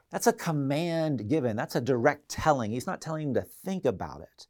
That's 0.10 0.28
a 0.28 0.34
command 0.34 1.30
given, 1.30 1.56
that's 1.56 1.76
a 1.76 1.82
direct 1.82 2.30
telling. 2.30 2.72
He's 2.72 2.88
not 2.88 3.02
telling 3.02 3.28
you 3.28 3.34
to 3.36 3.42
think 3.42 3.86
about 3.86 4.22
it. 4.22 4.48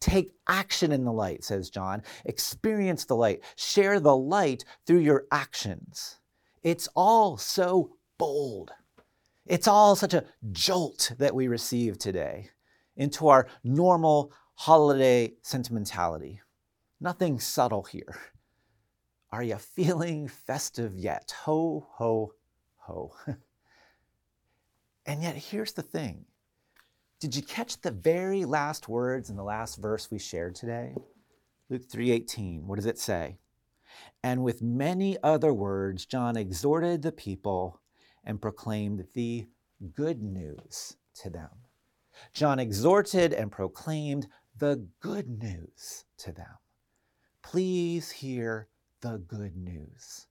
Take 0.00 0.32
action 0.48 0.92
in 0.92 1.04
the 1.04 1.12
light, 1.12 1.44
says 1.44 1.70
John. 1.70 2.02
Experience 2.24 3.04
the 3.04 3.16
light. 3.16 3.42
Share 3.56 4.00
the 4.00 4.16
light 4.16 4.64
through 4.86 5.00
your 5.00 5.26
actions. 5.30 6.20
It's 6.62 6.88
all 6.94 7.36
so 7.36 7.96
bold. 8.18 8.72
It's 9.46 9.68
all 9.68 9.96
such 9.96 10.14
a 10.14 10.24
jolt 10.52 11.12
that 11.18 11.34
we 11.34 11.48
receive 11.48 11.98
today 11.98 12.48
into 12.96 13.28
our 13.28 13.46
normal 13.64 14.32
holiday 14.54 15.34
sentimentality. 15.42 16.40
Nothing 17.00 17.40
subtle 17.40 17.82
here. 17.82 18.16
Are 19.32 19.42
you 19.42 19.56
feeling 19.56 20.28
festive 20.28 20.94
yet? 20.94 21.34
Ho, 21.44 21.86
ho, 21.92 22.32
ho. 22.76 23.14
and 25.06 25.22
yet, 25.22 25.36
here's 25.36 25.72
the 25.72 25.82
thing 25.82 26.26
did 27.20 27.36
you 27.36 27.42
catch 27.42 27.78
the 27.80 27.90
very 27.90 28.46
last 28.46 28.88
words 28.88 29.28
in 29.28 29.36
the 29.36 29.44
last 29.44 29.76
verse 29.76 30.10
we 30.10 30.18
shared 30.18 30.54
today? 30.54 30.96
Luke 31.68 31.86
3:18. 31.86 32.66
What 32.66 32.76
does 32.76 32.86
it 32.86 32.98
say? 32.98 33.38
And 34.22 34.42
with 34.42 34.62
many 34.62 35.18
other 35.22 35.52
words 35.52 36.06
John 36.06 36.36
exhorted 36.36 37.02
the 37.02 37.12
people 37.12 37.80
and 38.24 38.40
proclaimed 38.40 39.06
the 39.12 39.46
good 39.92 40.22
news 40.22 40.96
to 41.16 41.28
them. 41.30 41.50
John 42.32 42.58
exhorted 42.58 43.34
and 43.34 43.52
proclaimed 43.52 44.26
the 44.56 44.88
good 45.00 45.42
news 45.42 46.06
to 46.18 46.32
them. 46.32 46.58
Please 47.42 48.10
hear 48.10 48.68
the 49.00 49.18
good 49.18 49.56
news. 49.56 50.26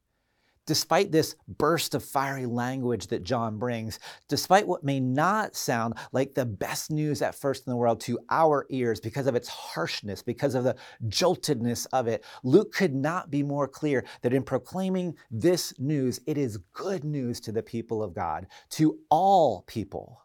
Despite 0.69 1.11
this 1.11 1.35
burst 1.57 1.95
of 1.95 2.03
fiery 2.03 2.45
language 2.45 3.07
that 3.07 3.23
John 3.23 3.57
brings, 3.57 3.97
despite 4.27 4.67
what 4.67 4.83
may 4.83 4.99
not 4.99 5.55
sound 5.55 5.95
like 6.11 6.35
the 6.35 6.45
best 6.45 6.91
news 6.91 7.23
at 7.23 7.33
first 7.33 7.65
in 7.65 7.71
the 7.71 7.75
world 7.75 7.99
to 8.01 8.19
our 8.29 8.67
ears 8.69 8.99
because 8.99 9.25
of 9.25 9.33
its 9.33 9.47
harshness, 9.47 10.21
because 10.21 10.53
of 10.53 10.63
the 10.63 10.75
joltedness 11.07 11.87
of 11.91 12.07
it, 12.07 12.23
Luke 12.43 12.71
could 12.71 12.93
not 12.93 13.31
be 13.31 13.41
more 13.41 13.67
clear 13.67 14.05
that 14.21 14.31
in 14.31 14.43
proclaiming 14.43 15.15
this 15.31 15.73
news, 15.79 16.21
it 16.27 16.37
is 16.37 16.59
good 16.73 17.03
news 17.03 17.39
to 17.39 17.51
the 17.51 17.63
people 17.63 18.03
of 18.03 18.13
God, 18.13 18.45
to 18.69 18.99
all 19.09 19.63
people. 19.65 20.21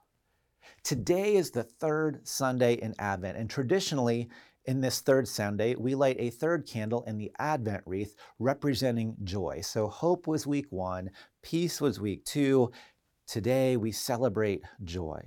Today 0.83 1.37
is 1.37 1.53
the 1.53 1.63
third 1.63 2.29
Sunday 2.29 2.75
in 2.75 2.95
Advent, 2.99 3.39
and 3.39 3.49
traditionally, 3.49 4.29
in 4.65 4.81
this 4.81 5.01
third 5.01 5.29
Sunday, 5.29 5.75
we 5.75 5.95
light 5.95 6.17
a 6.19 6.31
third 6.31 6.67
candle 6.67 7.05
in 7.07 7.19
the 7.19 7.33
Advent 7.39 7.83
wreath 7.87 8.17
representing 8.39 9.17
joy. 9.23 9.61
So 9.63 9.89
hope 9.89 10.27
was 10.27 10.47
week 10.47 10.67
one, 10.71 11.11
peace 11.43 11.81
was 11.81 12.01
week 12.01 12.25
two. 12.25 12.71
Today 13.27 13.77
we 13.77 13.93
celebrate 13.93 14.63
joy. 14.83 15.21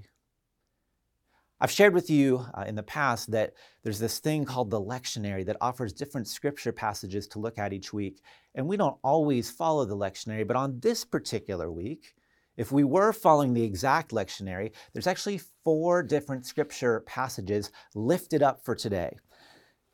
I've 1.59 1.71
shared 1.71 1.95
with 1.95 2.09
you 2.09 2.45
uh, 2.53 2.65
in 2.67 2.75
the 2.75 2.83
past 2.83 3.31
that 3.31 3.53
there's 3.83 3.97
this 3.97 4.19
thing 4.19 4.45
called 4.45 4.69
the 4.69 4.81
lectionary 4.81 5.43
that 5.47 5.57
offers 5.59 5.91
different 5.91 6.27
scripture 6.27 6.71
passages 6.71 7.27
to 7.29 7.39
look 7.39 7.57
at 7.57 7.73
each 7.73 7.91
week. 7.91 8.21
And 8.53 8.67
we 8.67 8.77
don't 8.77 8.97
always 9.03 9.49
follow 9.49 9.83
the 9.85 9.97
lectionary, 9.97 10.45
but 10.45 10.55
on 10.55 10.79
this 10.79 11.03
particular 11.03 11.71
week, 11.71 12.13
if 12.57 12.71
we 12.71 12.83
were 12.83 13.13
following 13.13 13.53
the 13.53 13.63
exact 13.63 14.11
lectionary, 14.11 14.71
there's 14.93 15.07
actually 15.07 15.41
four 15.63 16.03
different 16.03 16.45
scripture 16.45 17.01
passages 17.01 17.71
lifted 17.95 18.43
up 18.43 18.63
for 18.63 18.75
today. 18.75 19.15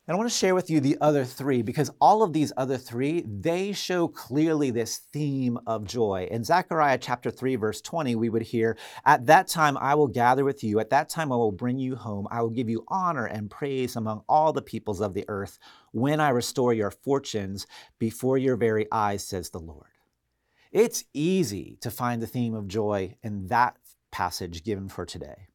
And 0.05 0.13
I 0.13 0.17
want 0.17 0.29
to 0.29 0.37
share 0.37 0.53
with 0.53 0.69
you 0.69 0.81
the 0.81 0.97
other 0.99 1.23
three 1.23 1.61
because 1.61 1.89
all 2.01 2.23
of 2.23 2.33
these 2.33 2.51
other 2.57 2.77
three, 2.77 3.23
they 3.25 3.71
show 3.71 4.09
clearly 4.09 4.69
this 4.69 4.97
theme 4.97 5.57
of 5.65 5.85
joy. 5.85 6.27
In 6.29 6.43
Zechariah 6.43 6.97
chapter 6.97 7.31
3, 7.31 7.55
verse 7.55 7.79
20, 7.79 8.15
we 8.15 8.27
would 8.27 8.41
hear, 8.41 8.77
At 9.05 9.27
that 9.27 9.47
time 9.47 9.77
I 9.77 9.95
will 9.95 10.09
gather 10.09 10.43
with 10.43 10.61
you. 10.61 10.81
At 10.81 10.89
that 10.89 11.07
time 11.07 11.31
I 11.31 11.37
will 11.37 11.53
bring 11.53 11.79
you 11.79 11.95
home. 11.95 12.27
I 12.29 12.41
will 12.41 12.49
give 12.49 12.67
you 12.67 12.83
honor 12.89 13.27
and 13.27 13.49
praise 13.49 13.95
among 13.95 14.23
all 14.27 14.51
the 14.51 14.61
peoples 14.61 14.99
of 14.99 15.13
the 15.13 15.23
earth 15.29 15.57
when 15.93 16.19
I 16.19 16.29
restore 16.29 16.73
your 16.73 16.91
fortunes 16.91 17.65
before 17.97 18.37
your 18.37 18.57
very 18.57 18.87
eyes, 18.91 19.23
says 19.23 19.51
the 19.51 19.59
Lord. 19.59 19.87
It's 20.73 21.05
easy 21.13 21.77
to 21.79 21.89
find 21.89 22.21
the 22.21 22.27
theme 22.27 22.55
of 22.55 22.67
joy 22.67 23.15
in 23.23 23.47
that 23.47 23.77
passage 24.11 24.65
given 24.65 24.89
for 24.89 25.05
today. 25.05 25.47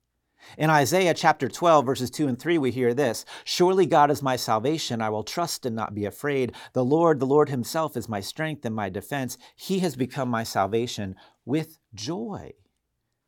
In 0.56 0.70
Isaiah 0.70 1.14
chapter 1.14 1.48
12, 1.48 1.84
verses 1.84 2.10
2 2.10 2.28
and 2.28 2.38
3, 2.38 2.58
we 2.58 2.70
hear 2.70 2.94
this 2.94 3.24
Surely 3.44 3.86
God 3.86 4.10
is 4.10 4.22
my 4.22 4.36
salvation. 4.36 5.02
I 5.02 5.10
will 5.10 5.24
trust 5.24 5.66
and 5.66 5.76
not 5.76 5.94
be 5.94 6.04
afraid. 6.04 6.52
The 6.72 6.84
Lord, 6.84 7.20
the 7.20 7.26
Lord 7.26 7.48
Himself, 7.48 7.96
is 7.96 8.08
my 8.08 8.20
strength 8.20 8.64
and 8.64 8.74
my 8.74 8.88
defense. 8.88 9.38
He 9.56 9.80
has 9.80 9.96
become 9.96 10.28
my 10.28 10.44
salvation 10.44 11.16
with 11.44 11.78
joy. 11.94 12.52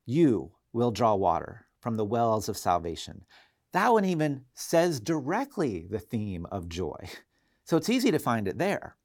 You 0.06 0.52
will 0.72 0.90
draw 0.90 1.14
water 1.14 1.66
from 1.80 1.96
the 1.96 2.04
wells 2.04 2.48
of 2.48 2.56
salvation. 2.56 3.24
That 3.72 3.92
one 3.92 4.04
even 4.04 4.44
says 4.54 5.00
directly 5.00 5.86
the 5.88 6.00
theme 6.00 6.46
of 6.50 6.68
joy. 6.68 7.08
So 7.64 7.76
it's 7.76 7.88
easy 7.88 8.10
to 8.10 8.18
find 8.18 8.48
it 8.48 8.58
there. 8.58 8.96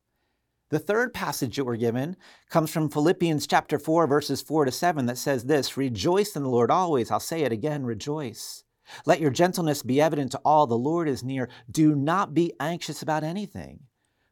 The 0.69 0.79
third 0.79 1.13
passage 1.13 1.57
that 1.57 1.65
we're 1.65 1.75
given 1.75 2.17
comes 2.49 2.71
from 2.71 2.89
Philippians 2.89 3.45
chapter 3.45 3.77
4, 3.77 4.07
verses 4.07 4.41
4 4.41 4.65
to 4.65 4.71
7, 4.71 5.05
that 5.05 5.19
says 5.19 5.43
this 5.43 5.77
Rejoice 5.77 6.35
in 6.35 6.41
the 6.41 6.49
Lord 6.49 6.71
always. 6.71 7.11
I'll 7.11 7.19
say 7.19 7.43
it 7.43 7.51
again, 7.51 7.85
rejoice. 7.85 8.63
Let 9.05 9.19
your 9.19 9.29
gentleness 9.29 9.83
be 9.83 10.01
evident 10.01 10.31
to 10.31 10.41
all. 10.43 10.65
The 10.65 10.75
Lord 10.75 11.07
is 11.07 11.23
near. 11.23 11.49
Do 11.69 11.93
not 11.93 12.33
be 12.33 12.53
anxious 12.59 13.03
about 13.03 13.23
anything, 13.23 13.81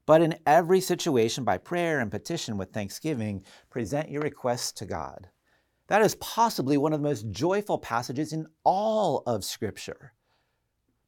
but 0.07 0.23
in 0.23 0.39
every 0.47 0.81
situation, 0.81 1.43
by 1.43 1.59
prayer 1.59 1.99
and 1.99 2.09
petition 2.09 2.57
with 2.57 2.73
thanksgiving, 2.73 3.43
present 3.69 4.09
your 4.09 4.23
requests 4.23 4.71
to 4.73 4.85
God. 4.85 5.29
That 5.87 6.01
is 6.01 6.15
possibly 6.15 6.77
one 6.77 6.93
of 6.93 7.01
the 7.01 7.07
most 7.07 7.29
joyful 7.29 7.77
passages 7.77 8.33
in 8.33 8.47
all 8.63 9.21
of 9.27 9.43
Scripture. 9.43 10.13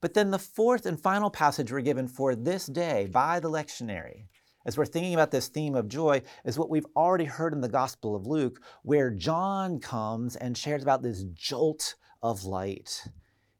But 0.01 0.13
then 0.13 0.29
the 0.29 0.37
fourth 0.37 0.85
and 0.85 1.01
final 1.01 1.31
passage 1.31 1.71
we're 1.71 1.81
given 1.81 2.07
for 2.07 2.35
this 2.35 2.67
day 2.67 3.07
by 3.11 3.39
the 3.39 3.49
lectionary 3.49 4.25
as 4.65 4.77
we're 4.77 4.85
thinking 4.85 5.13
about 5.13 5.31
this 5.31 5.47
theme 5.47 5.75
of 5.75 5.87
joy, 5.87 6.21
is 6.43 6.57
what 6.57 6.69
we've 6.69 6.87
already 6.95 7.25
heard 7.25 7.53
in 7.53 7.61
the 7.61 7.69
Gospel 7.69 8.15
of 8.15 8.25
Luke, 8.25 8.61
where 8.81 9.11
John 9.11 9.79
comes 9.79 10.35
and 10.35 10.57
shares 10.57 10.81
about 10.81 11.03
this 11.03 11.23
jolt 11.33 11.95
of 12.23 12.43
light 12.43 13.07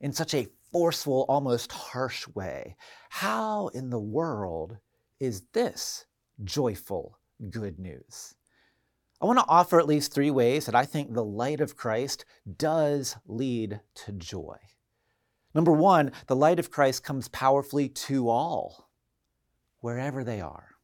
in 0.01 0.11
such 0.11 0.33
a 0.33 0.47
forceful, 0.71 1.25
almost 1.29 1.71
harsh 1.71 2.27
way. 2.29 2.75
How 3.09 3.67
in 3.67 3.91
the 3.91 3.99
world 3.99 4.77
is 5.19 5.43
this 5.53 6.05
joyful 6.43 7.19
good 7.51 7.79
news? 7.79 8.33
I 9.21 9.27
want 9.27 9.39
to 9.39 9.45
offer 9.47 9.79
at 9.79 9.87
least 9.87 10.11
three 10.11 10.31
ways 10.31 10.65
that 10.65 10.75
I 10.75 10.85
think 10.85 11.13
the 11.13 11.23
light 11.23 11.61
of 11.61 11.77
Christ 11.77 12.25
does 12.57 13.15
lead 13.27 13.79
to 14.05 14.11
joy. 14.11 14.57
Number 15.53 15.71
one, 15.71 16.11
the 16.27 16.35
light 16.35 16.59
of 16.59 16.69
Christ 16.69 17.03
comes 17.03 17.29
powerfully 17.29 17.87
to 17.89 18.27
all, 18.27 18.89
wherever 19.79 20.23
they 20.23 20.41
are 20.41 20.74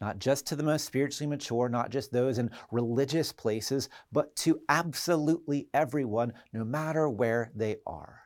not 0.00 0.18
just 0.18 0.46
to 0.46 0.56
the 0.56 0.62
most 0.62 0.84
spiritually 0.84 1.28
mature, 1.28 1.68
not 1.68 1.90
just 1.90 2.12
those 2.12 2.38
in 2.38 2.50
religious 2.70 3.32
places, 3.32 3.88
but 4.12 4.34
to 4.36 4.60
absolutely 4.68 5.68
everyone, 5.72 6.32
no 6.52 6.64
matter 6.64 7.08
where 7.08 7.50
they 7.54 7.76
are. 7.86 8.20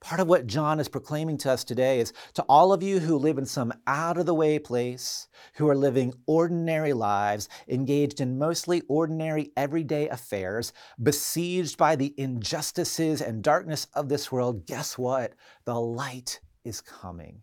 Part 0.00 0.20
of 0.20 0.28
what 0.28 0.46
John 0.46 0.80
is 0.80 0.88
proclaiming 0.88 1.36
to 1.38 1.50
us 1.50 1.62
today 1.62 2.00
is 2.00 2.14
to 2.32 2.42
all 2.48 2.72
of 2.72 2.82
you 2.82 3.00
who 3.00 3.18
live 3.18 3.36
in 3.36 3.44
some 3.44 3.70
out 3.86 4.16
of 4.16 4.24
the 4.24 4.34
way 4.34 4.58
place, 4.58 5.28
who 5.54 5.68
are 5.68 5.76
living 5.76 6.14
ordinary 6.26 6.94
lives, 6.94 7.50
engaged 7.68 8.18
in 8.18 8.38
mostly 8.38 8.80
ordinary 8.88 9.52
everyday 9.58 10.08
affairs, 10.08 10.72
besieged 11.02 11.76
by 11.76 11.96
the 11.96 12.14
injustices 12.16 13.20
and 13.20 13.42
darkness 13.42 13.88
of 13.92 14.08
this 14.08 14.32
world, 14.32 14.66
guess 14.66 14.96
what? 14.96 15.34
The 15.66 15.78
light 15.78 16.40
is 16.64 16.80
coming. 16.80 17.42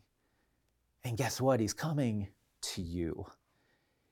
And 1.04 1.16
guess 1.16 1.40
what? 1.40 1.60
He's 1.60 1.74
coming 1.74 2.30
to 2.74 2.82
you. 2.82 3.28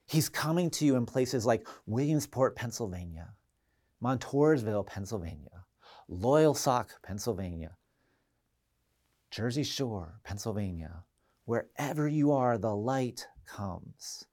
He's 0.05 0.29
coming 0.29 0.69
to 0.71 0.85
you 0.85 0.95
in 0.95 1.05
places 1.05 1.45
like 1.45 1.67
Williamsport, 1.85 2.55
Pennsylvania, 2.55 3.33
Montoursville, 4.03 4.85
Pennsylvania, 4.85 5.65
Loyalsock, 6.09 6.89
Pennsylvania, 7.03 7.75
Jersey 9.31 9.63
Shore, 9.63 10.19
Pennsylvania. 10.24 11.03
Wherever 11.45 12.08
you 12.08 12.32
are, 12.32 12.58
the 12.58 12.75
light 12.75 13.27
comes. 13.45 14.25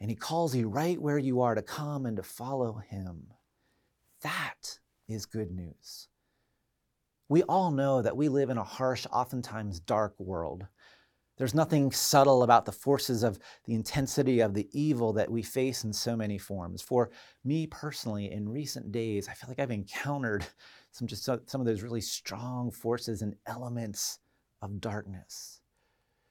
And 0.00 0.10
he 0.10 0.16
calls 0.16 0.54
you 0.54 0.68
right 0.68 1.00
where 1.00 1.18
you 1.18 1.40
are 1.40 1.54
to 1.54 1.62
come 1.62 2.04
and 2.06 2.16
to 2.16 2.22
follow 2.22 2.82
him. 2.88 3.28
That 4.22 4.78
is 5.08 5.26
good 5.26 5.50
news. 5.50 6.08
We 7.28 7.42
all 7.44 7.70
know 7.70 8.02
that 8.02 8.16
we 8.16 8.28
live 8.28 8.50
in 8.50 8.58
a 8.58 8.64
harsh, 8.64 9.06
oftentimes 9.10 9.80
dark 9.80 10.14
world. 10.18 10.66
There's 11.36 11.54
nothing 11.54 11.92
subtle 11.92 12.42
about 12.42 12.64
the 12.64 12.72
forces 12.72 13.22
of 13.22 13.38
the 13.64 13.74
intensity 13.74 14.40
of 14.40 14.54
the 14.54 14.68
evil 14.72 15.12
that 15.14 15.30
we 15.30 15.42
face 15.42 15.84
in 15.84 15.92
so 15.92 16.16
many 16.16 16.38
forms. 16.38 16.80
For 16.80 17.10
me 17.44 17.66
personally, 17.66 18.32
in 18.32 18.48
recent 18.48 18.90
days, 18.90 19.28
I 19.28 19.34
feel 19.34 19.48
like 19.48 19.58
I've 19.58 19.70
encountered 19.70 20.46
some 20.92 21.06
just 21.06 21.24
some 21.24 21.60
of 21.60 21.66
those 21.66 21.82
really 21.82 22.00
strong 22.00 22.70
forces 22.70 23.20
and 23.20 23.36
elements 23.46 24.20
of 24.62 24.80
darkness. 24.80 25.60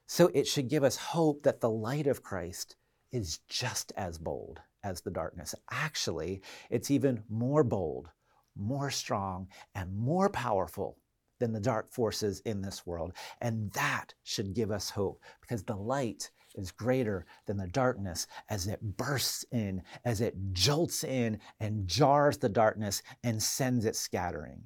So 0.08 0.32
it 0.34 0.48
should 0.48 0.70
give 0.70 0.84
us 0.84 0.98
hope 0.98 1.44
that 1.44 1.62
the 1.62 1.70
light 1.70 2.08
of 2.08 2.24
Christ 2.24 2.76
is 3.12 3.40
just 3.48 3.94
as 3.96 4.18
bold 4.18 4.60
as 4.84 5.02
the 5.02 5.12
darkness. 5.12 5.54
Actually, 5.72 6.42
it's 6.70 6.90
even 6.90 7.24
more 7.30 7.64
bold, 7.64 8.10
more 8.56 8.90
strong, 8.90 9.48
and 9.76 9.96
more 9.96 10.30
powerful 10.30 10.98
than 11.40 11.54
the 11.54 11.60
dark 11.60 11.92
forces 11.92 12.42
in 12.42 12.62
this 12.62 12.86
world. 12.86 13.14
And 13.42 13.72
that 13.72 14.14
should 14.24 14.54
give 14.54 14.72
us 14.72 14.90
hope 14.90 15.22
because 15.42 15.64
the 15.64 15.76
light 15.76 16.32
is 16.56 16.72
greater 16.72 17.26
than 17.46 17.58
the 17.58 17.68
darkness 17.68 18.28
as 18.50 18.68
it 18.68 18.82
bursts 18.82 19.46
in, 19.52 19.82
as 20.06 20.22
it 20.22 20.36
jolts 20.54 21.04
in 21.04 21.40
and 21.60 21.88
jars 21.88 22.38
the 22.38 22.50
darkness 22.50 23.02
and 23.24 23.42
sends 23.42 23.86
it 23.86 23.96
scattering. 23.96 24.64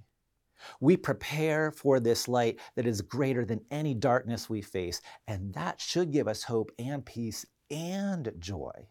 We 0.79 0.97
prepare 0.97 1.71
for 1.71 1.99
this 1.99 2.27
light 2.27 2.59
that 2.75 2.85
is 2.85 3.01
greater 3.01 3.45
than 3.45 3.65
any 3.71 3.93
darkness 3.93 4.49
we 4.49 4.61
face, 4.61 5.01
and 5.25 5.53
that 5.53 5.79
should 5.79 6.11
give 6.11 6.27
us 6.27 6.43
hope 6.43 6.71
and 6.77 7.05
peace 7.05 7.45
and 7.71 8.31
joy. 8.39 8.89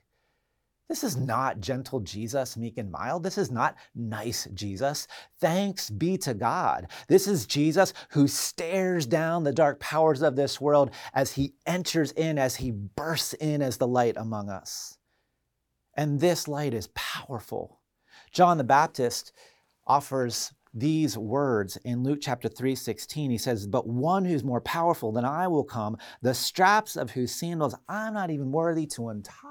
This 0.88 1.04
is 1.04 1.18
not 1.18 1.60
gentle 1.60 2.00
Jesus, 2.00 2.56
meek 2.56 2.78
and 2.78 2.90
mild. 2.90 3.22
This 3.22 3.36
is 3.36 3.50
not 3.50 3.76
nice 3.94 4.48
Jesus. 4.54 5.06
Thanks 5.38 5.90
be 5.90 6.16
to 6.18 6.32
God. 6.32 6.88
This 7.08 7.28
is 7.28 7.46
Jesus 7.46 7.92
who 8.10 8.26
stares 8.26 9.04
down 9.04 9.44
the 9.44 9.52
dark 9.52 9.80
powers 9.80 10.22
of 10.22 10.34
this 10.34 10.60
world 10.60 10.90
as 11.12 11.32
he 11.32 11.52
enters 11.66 12.12
in, 12.12 12.38
as 12.38 12.56
he 12.56 12.70
bursts 12.70 13.34
in 13.34 13.60
as 13.60 13.76
the 13.76 13.86
light 13.86 14.16
among 14.16 14.48
us. 14.48 14.96
And 15.94 16.20
this 16.20 16.48
light 16.48 16.72
is 16.72 16.88
powerful. 16.94 17.80
John 18.32 18.56
the 18.56 18.64
Baptist 18.64 19.32
offers 19.86 20.54
these 20.72 21.18
words 21.18 21.76
in 21.78 22.02
Luke 22.02 22.20
chapter 22.22 22.48
3, 22.48 22.74
16. 22.74 23.30
He 23.30 23.38
says, 23.38 23.66
But 23.66 23.86
one 23.86 24.24
who's 24.24 24.44
more 24.44 24.60
powerful 24.60 25.12
than 25.12 25.24
I 25.24 25.48
will 25.48 25.64
come, 25.64 25.98
the 26.22 26.34
straps 26.34 26.96
of 26.96 27.10
whose 27.10 27.34
sandals 27.34 27.74
I'm 27.88 28.14
not 28.14 28.30
even 28.30 28.52
worthy 28.52 28.86
to 28.88 29.08
untie 29.08 29.47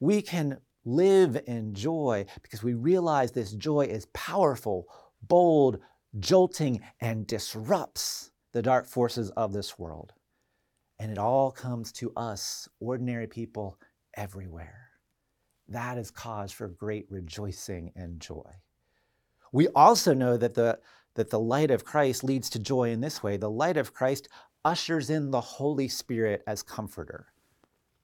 we 0.00 0.22
can 0.22 0.58
live 0.84 1.40
in 1.46 1.74
joy 1.74 2.24
because 2.42 2.62
we 2.62 2.74
realize 2.74 3.32
this 3.32 3.52
joy 3.52 3.82
is 3.82 4.06
powerful, 4.14 4.86
bold, 5.22 5.78
jolting, 6.18 6.80
and 7.00 7.26
disrupts 7.26 8.30
the 8.52 8.62
dark 8.62 8.86
forces 8.86 9.30
of 9.30 9.52
this 9.52 9.78
world. 9.78 10.12
And 10.98 11.12
it 11.12 11.18
all 11.18 11.50
comes 11.50 11.92
to 11.92 12.12
us, 12.16 12.68
ordinary 12.80 13.26
people, 13.26 13.78
everywhere. 14.16 14.88
That 15.68 15.98
is 15.98 16.10
cause 16.10 16.50
for 16.50 16.68
great 16.68 17.06
rejoicing 17.10 17.92
and 17.94 18.18
joy. 18.18 18.50
We 19.52 19.68
also 19.68 20.14
know 20.14 20.36
that 20.36 20.54
the, 20.54 20.78
that 21.14 21.30
the 21.30 21.38
light 21.38 21.70
of 21.70 21.84
Christ 21.84 22.24
leads 22.24 22.50
to 22.50 22.58
joy 22.58 22.90
in 22.90 23.00
this 23.00 23.22
way. 23.22 23.36
The 23.36 23.50
light 23.50 23.76
of 23.76 23.94
Christ 23.94 24.28
ushers 24.64 25.10
in 25.10 25.30
the 25.30 25.40
Holy 25.40 25.88
Spirit 25.88 26.42
as 26.46 26.62
comforter. 26.62 27.26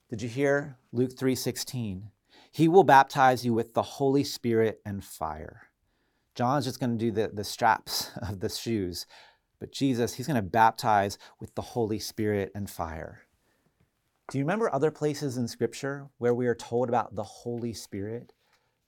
Did 0.07 0.21
you 0.21 0.29
hear 0.29 0.77
Luke 0.91 1.15
3:16? 1.15 2.11
He 2.51 2.67
will 2.67 2.83
baptize 2.83 3.43
you 3.43 3.53
with 3.53 3.73
the 3.73 3.81
Holy 3.81 4.23
Spirit 4.23 4.79
and 4.85 5.03
fire. 5.03 5.63
John's 6.35 6.65
just 6.65 6.79
going 6.79 6.91
to 6.91 7.05
do 7.05 7.11
the, 7.11 7.29
the 7.33 7.43
straps 7.43 8.11
of 8.21 8.39
the 8.39 8.49
shoes, 8.49 9.07
but 9.59 9.71
Jesus, 9.71 10.13
he's 10.13 10.27
going 10.27 10.35
to 10.35 10.43
baptize 10.43 11.17
with 11.39 11.55
the 11.55 11.61
Holy 11.61 11.97
Spirit 11.97 12.51
and 12.53 12.69
fire. 12.69 13.21
Do 14.29 14.37
you 14.37 14.43
remember 14.43 14.71
other 14.71 14.91
places 14.91 15.37
in 15.37 15.47
Scripture 15.47 16.07
where 16.19 16.33
we 16.35 16.45
are 16.45 16.55
told 16.55 16.89
about 16.89 17.15
the 17.15 17.23
Holy 17.23 17.73
Spirit? 17.73 18.33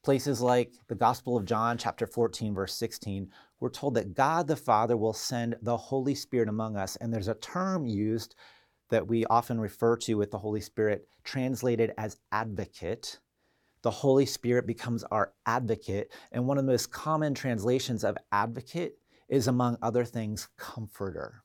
Places 0.04 0.40
like 0.40 0.74
the 0.88 0.96
Gospel 0.96 1.36
of 1.36 1.46
John, 1.46 1.80
chapter 1.80 2.06
14, 2.06 2.54
verse 2.54 2.74
16, 2.76 3.32
we're 3.60 3.70
told 3.70 3.96
that 3.96 4.14
God 4.14 4.48
the 4.48 4.56
Father 4.56 4.96
will 4.96 5.14
send 5.14 5.56
the 5.62 5.78
Holy 5.78 6.14
Spirit 6.14 6.48
among 6.48 6.78
us. 6.78 6.96
And 6.98 7.12
there's 7.12 7.28
a 7.28 7.34
term 7.36 7.88
used 7.88 8.36
that 8.90 9.08
we 9.08 9.26
often 9.26 9.60
refer 9.60 9.98
to 9.98 10.16
with 10.16 10.32
the 10.32 10.38
Holy 10.38 10.62
Spirit, 10.62 11.08
translated 11.24 11.94
as 11.98 12.18
advocate. 12.32 13.20
The 13.82 13.92
Holy 13.92 14.26
Spirit 14.26 14.66
becomes 14.66 15.04
our 15.06 15.34
advocate. 15.46 16.12
And 16.32 16.48
one 16.48 16.58
of 16.58 16.66
the 16.66 16.72
most 16.72 16.92
common 16.92 17.34
translations 17.34 18.04
of 18.04 18.18
advocate 18.32 18.98
is, 19.30 19.48
among 19.48 19.78
other 19.82 20.06
things, 20.06 20.48
comforter. 20.58 21.44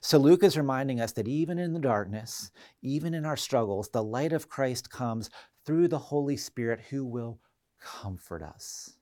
So 0.00 0.18
Luke 0.18 0.42
is 0.42 0.56
reminding 0.56 1.00
us 1.00 1.12
that 1.12 1.28
even 1.28 1.58
in 1.58 1.72
the 1.72 1.78
darkness, 1.78 2.50
even 2.82 3.14
in 3.14 3.24
our 3.24 3.36
struggles, 3.36 3.88
the 3.88 4.02
light 4.02 4.32
of 4.32 4.48
Christ 4.48 4.90
comes 4.90 5.30
through 5.64 5.88
the 5.88 5.98
Holy 5.98 6.36
Spirit 6.36 6.80
who 6.90 7.04
will 7.04 7.38
comfort 7.80 8.42
us 8.42 8.98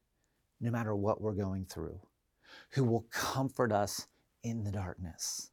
no 0.61 0.71
matter 0.71 0.95
what 0.95 1.21
we're 1.21 1.35
going 1.35 1.65
through, 1.65 2.01
who 2.71 2.85
will 2.85 3.07
comfort 3.11 3.73
us 3.73 4.07
in 4.43 4.65
the 4.65 4.73
darkness. 4.73 5.51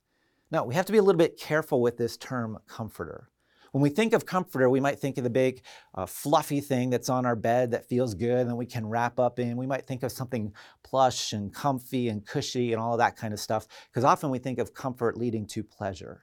Now, 0.54 0.64
we 0.66 0.76
have 0.76 0.86
to 0.86 0.92
be 0.92 1.00
a 1.00 1.04
little 1.04 1.18
bit 1.18 1.40
careful 1.40 1.82
with 1.82 1.98
this 1.98 2.16
term 2.16 2.60
comforter. 2.68 3.28
When 3.72 3.82
we 3.82 3.90
think 3.90 4.14
of 4.14 4.28
comforter, 4.28 4.70
we 4.70 4.80
might 4.80 5.00
think 5.00 5.18
of 5.18 5.24
the 5.24 5.32
big 5.32 5.64
uh, 5.96 6.06
fluffy 6.06 6.62
thing 6.62 6.92
that's 6.92 7.10
on 7.10 7.26
our 7.26 7.36
bed 7.36 7.72
that 7.72 7.90
feels 7.90 8.14
good 8.14 8.46
and 8.46 8.56
we 8.56 8.68
can 8.68 8.86
wrap 8.86 9.20
up 9.20 9.40
in. 9.40 9.58
We 9.58 9.66
might 9.66 9.88
think 9.88 10.04
of 10.04 10.12
something 10.12 10.54
plush 10.84 11.34
and 11.34 11.52
comfy 11.52 12.08
and 12.08 12.24
cushy 12.24 12.72
and 12.72 12.80
all 12.80 12.94
of 12.94 13.00
that 13.00 13.18
kind 13.18 13.34
of 13.34 13.40
stuff, 13.40 13.68
because 13.90 14.04
often 14.04 14.30
we 14.30 14.38
think 14.38 14.60
of 14.60 14.76
comfort 14.76 15.18
leading 15.18 15.48
to 15.48 15.64
pleasure, 15.64 16.22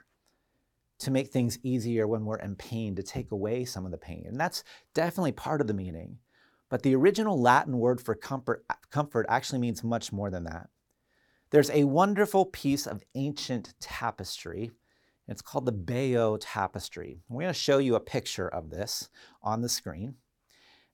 to 1.00 1.10
make 1.10 1.30
things 1.30 1.58
easier 1.64 2.06
when 2.06 2.24
we're 2.24 2.36
in 2.36 2.54
pain, 2.54 2.94
to 2.94 3.02
take 3.02 3.32
away 3.32 3.64
some 3.64 3.84
of 3.84 3.90
the 3.90 3.98
pain. 3.98 4.26
And 4.28 4.38
that's 4.38 4.62
definitely 4.94 5.32
part 5.32 5.60
of 5.60 5.66
the 5.66 5.74
meaning. 5.74 6.18
But 6.68 6.84
the 6.84 6.94
original 6.94 7.42
Latin 7.42 7.80
word 7.80 8.00
for 8.00 8.14
comfort, 8.14 8.64
comfort 8.92 9.26
actually 9.28 9.58
means 9.58 9.82
much 9.82 10.12
more 10.12 10.30
than 10.30 10.44
that. 10.44 10.70
There's 11.50 11.70
a 11.70 11.84
wonderful 11.84 12.44
piece 12.46 12.86
of 12.86 13.02
ancient 13.16 13.74
tapestry. 13.80 14.70
It's 15.26 15.42
called 15.42 15.66
the 15.66 15.72
Bayeux 15.72 16.38
Tapestry. 16.38 17.18
We're 17.28 17.42
going 17.42 17.52
to 17.52 17.58
show 17.58 17.78
you 17.78 17.96
a 17.96 18.00
picture 18.00 18.48
of 18.48 18.70
this 18.70 19.08
on 19.42 19.60
the 19.60 19.68
screen. 19.68 20.14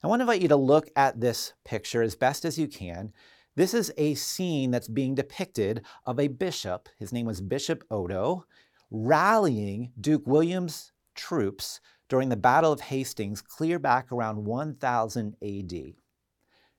I 0.03 0.07
want 0.07 0.19
to 0.19 0.23
invite 0.23 0.41
you 0.41 0.47
to 0.47 0.55
look 0.55 0.89
at 0.95 1.19
this 1.19 1.53
picture 1.63 2.01
as 2.01 2.15
best 2.15 2.43
as 2.43 2.57
you 2.57 2.67
can. 2.67 3.13
This 3.55 3.75
is 3.75 3.91
a 3.97 4.15
scene 4.15 4.71
that's 4.71 4.87
being 4.87 5.13
depicted 5.13 5.83
of 6.05 6.19
a 6.19 6.27
bishop, 6.27 6.89
his 6.97 7.11
name 7.11 7.25
was 7.27 7.41
Bishop 7.41 7.83
Odo, 7.91 8.45
rallying 8.89 9.91
Duke 9.99 10.25
William's 10.25 10.91
troops 11.15 11.81
during 12.09 12.29
the 12.29 12.35
Battle 12.35 12.71
of 12.71 12.81
Hastings 12.81 13.41
clear 13.41 13.77
back 13.79 14.11
around 14.11 14.45
1000 14.45 15.35
AD. 15.41 15.93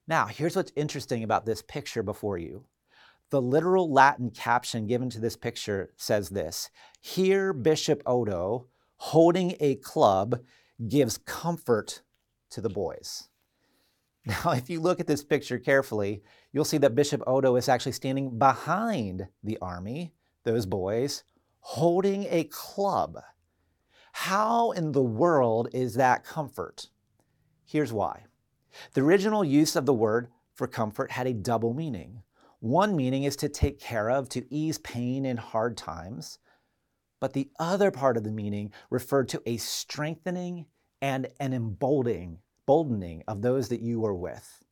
Now, 0.07 0.27
here's 0.27 0.57
what's 0.57 0.73
interesting 0.75 1.23
about 1.23 1.47
this 1.47 1.63
picture 1.63 2.03
before 2.03 2.39
you. 2.39 2.65
The 3.31 3.43
literal 3.43 3.93
Latin 3.93 4.31
caption 4.31 4.87
given 4.87 5.11
to 5.11 5.21
this 5.21 5.37
picture 5.37 5.93
says 5.97 6.31
this 6.31 6.71
Here, 7.01 7.53
Bishop 7.53 8.03
Odo, 8.07 8.67
holding 8.97 9.57
a 9.61 9.77
club, 9.77 10.41
gives 10.89 11.19
comfort 11.19 12.03
to 12.51 12.61
the 12.61 12.71
boys. 12.71 13.29
Now, 14.27 14.51
if 14.51 14.69
you 14.69 14.81
look 14.81 15.01
at 15.01 15.07
this 15.07 15.25
picture 15.25 15.59
carefully, 15.59 16.23
you'll 16.53 16.67
see 16.67 16.77
that 16.79 16.95
Bishop 16.95 17.23
Odo 17.27 17.57
is 17.57 17.67
actually 17.67 17.93
standing 17.93 18.39
behind 18.39 19.27
the 19.43 19.57
army, 19.63 20.13
those 20.45 20.67
boys, 20.67 21.25
holding 21.61 22.27
a 22.29 22.45
club. 22.45 23.17
How 24.13 24.73
in 24.73 24.93
the 24.93 25.03
world 25.03 25.69
is 25.73 25.95
that 25.95 26.25
comfort? 26.25 26.89
Here's 27.65 27.93
why. 27.93 28.25
The 28.93 29.01
original 29.01 29.45
use 29.45 29.77
of 29.77 29.87
the 29.87 29.95
word 29.95 30.29
for 30.53 30.67
comfort 30.67 31.13
had 31.13 31.27
a 31.27 31.33
double 31.33 31.73
meaning. 31.73 32.23
One 32.61 32.97
meaning 32.97 33.25
is 33.25 33.37
to 33.37 33.49
take 33.49 33.79
care 33.79 34.11
of, 34.11 34.29
to 34.31 34.45
ease 34.53 34.79
pain 34.79 35.25
in 35.25 35.37
hard 35.37 35.77
times. 35.77 36.39
But 37.21 37.33
the 37.33 37.51
other 37.59 37.91
part 37.91 38.17
of 38.17 38.25
the 38.25 38.33
meaning 38.33 38.73
referred 38.91 39.29
to 39.31 39.43
a 39.47 39.57
strengthening 39.57 40.67
and 41.01 41.29
an 41.39 41.53
emboldening, 41.53 42.39
emboldening 42.63 43.23
of 43.29 43.43
those 43.43 43.69
that 43.69 43.81
you 43.81 44.01
were 44.01 44.15
with. 44.15 44.65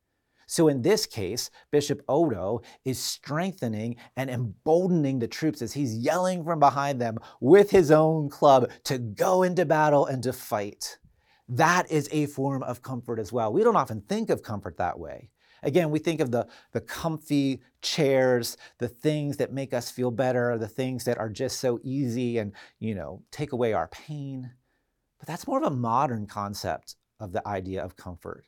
So 0.49 0.69
in 0.69 0.81
this 0.81 1.05
case, 1.05 1.49
Bishop 1.71 2.01
Odo 2.07 2.61
is 2.85 2.99
strengthening 2.99 3.97
and 4.15 4.29
emboldening 4.29 5.19
the 5.19 5.27
troops 5.27 5.61
as 5.61 5.73
he's 5.73 5.97
yelling 5.97 6.43
from 6.43 6.59
behind 6.59 7.01
them 7.01 7.17
with 7.41 7.71
his 7.71 7.91
own 7.91 8.29
club 8.29 8.71
to 8.85 8.97
go 8.97 9.43
into 9.43 9.65
battle 9.65 10.05
and 10.05 10.23
to 10.23 10.31
fight. 10.31 10.99
That 11.49 11.91
is 11.91 12.07
a 12.11 12.27
form 12.27 12.63
of 12.63 12.81
comfort 12.81 13.19
as 13.19 13.33
well. 13.33 13.51
We 13.51 13.63
don't 13.63 13.75
often 13.75 14.01
think 14.01 14.29
of 14.29 14.43
comfort 14.43 14.77
that 14.77 14.99
way. 14.99 15.31
Again, 15.63 15.89
we 15.89 15.99
think 15.99 16.19
of 16.19 16.31
the, 16.31 16.47
the 16.71 16.81
comfy 16.81 17.61
chairs, 17.81 18.57
the 18.77 18.87
things 18.87 19.37
that 19.37 19.53
make 19.53 19.73
us 19.73 19.89
feel 19.89 20.11
better, 20.11 20.57
the 20.57 20.67
things 20.67 21.03
that 21.05 21.17
are 21.17 21.29
just 21.29 21.59
so 21.59 21.79
easy 21.83 22.37
and, 22.37 22.53
you 22.79 22.95
know, 22.95 23.23
take 23.31 23.51
away 23.51 23.73
our 23.73 23.87
pain. 23.87 24.51
But 25.19 25.27
that's 25.27 25.47
more 25.47 25.57
of 25.57 25.71
a 25.71 25.75
modern 25.75 26.27
concept 26.27 26.95
of 27.19 27.31
the 27.31 27.45
idea 27.47 27.83
of 27.83 27.95
comfort. 27.95 28.45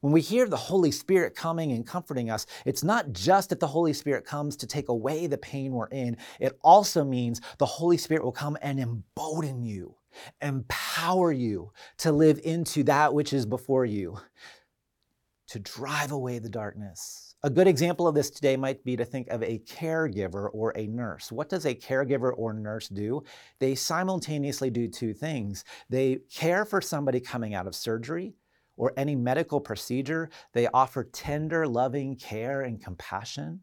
When 0.00 0.12
we 0.12 0.20
hear 0.20 0.46
the 0.46 0.56
Holy 0.56 0.90
Spirit 0.90 1.34
coming 1.34 1.72
and 1.72 1.86
comforting 1.86 2.30
us, 2.30 2.46
it's 2.64 2.84
not 2.84 3.12
just 3.12 3.48
that 3.50 3.60
the 3.60 3.66
Holy 3.66 3.92
Spirit 3.92 4.24
comes 4.24 4.56
to 4.56 4.66
take 4.66 4.88
away 4.88 5.26
the 5.26 5.38
pain 5.38 5.72
we're 5.72 5.88
in, 5.88 6.16
it 6.38 6.58
also 6.62 7.04
means 7.04 7.40
the 7.58 7.66
Holy 7.66 7.96
Spirit 7.96 8.22
will 8.22 8.32
come 8.32 8.56
and 8.62 8.78
embolden 8.78 9.64
you, 9.64 9.96
empower 10.42 11.32
you 11.32 11.72
to 11.98 12.12
live 12.12 12.40
into 12.44 12.84
that 12.84 13.14
which 13.14 13.32
is 13.32 13.46
before 13.46 13.84
you 13.84 14.18
to 15.48 15.58
drive 15.58 16.12
away 16.12 16.38
the 16.38 16.48
darkness. 16.48 17.34
A 17.42 17.50
good 17.50 17.68
example 17.68 18.08
of 18.08 18.14
this 18.14 18.30
today 18.30 18.56
might 18.56 18.82
be 18.84 18.96
to 18.96 19.04
think 19.04 19.28
of 19.28 19.42
a 19.42 19.58
caregiver 19.60 20.48
or 20.52 20.72
a 20.76 20.86
nurse. 20.86 21.30
What 21.30 21.48
does 21.48 21.66
a 21.66 21.74
caregiver 21.74 22.32
or 22.36 22.52
nurse 22.52 22.88
do? 22.88 23.22
They 23.60 23.74
simultaneously 23.74 24.70
do 24.70 24.88
two 24.88 25.14
things. 25.14 25.64
They 25.88 26.20
care 26.32 26.64
for 26.64 26.80
somebody 26.80 27.20
coming 27.20 27.54
out 27.54 27.66
of 27.66 27.74
surgery 27.74 28.34
or 28.76 28.92
any 28.96 29.16
medical 29.16 29.60
procedure, 29.60 30.28
they 30.52 30.68
offer 30.68 31.04
tender, 31.04 31.66
loving 31.66 32.16
care 32.16 32.62
and 32.62 32.82
compassion. 32.82 33.60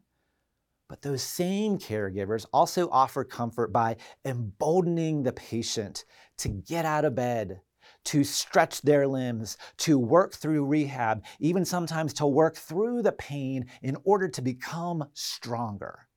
But 0.89 1.01
those 1.01 1.23
same 1.23 1.77
caregivers 1.77 2.45
also 2.51 2.89
offer 2.89 3.23
comfort 3.23 3.71
by 3.71 3.97
emboldening 4.25 5.23
the 5.23 5.33
patient 5.33 6.05
to 6.39 6.49
get 6.49 6.85
out 6.85 7.05
of 7.05 7.15
bed, 7.15 7.61
to 8.05 8.23
stretch 8.23 8.81
their 8.81 9.07
limbs, 9.07 9.57
to 9.77 9.97
work 9.97 10.33
through 10.33 10.65
rehab, 10.65 11.23
even 11.39 11.65
sometimes 11.65 12.13
to 12.13 12.25
work 12.25 12.55
through 12.55 13.01
the 13.01 13.11
pain 13.11 13.65
in 13.81 13.97
order 14.03 14.27
to 14.27 14.41
become 14.41 15.05
stronger. 15.13 16.07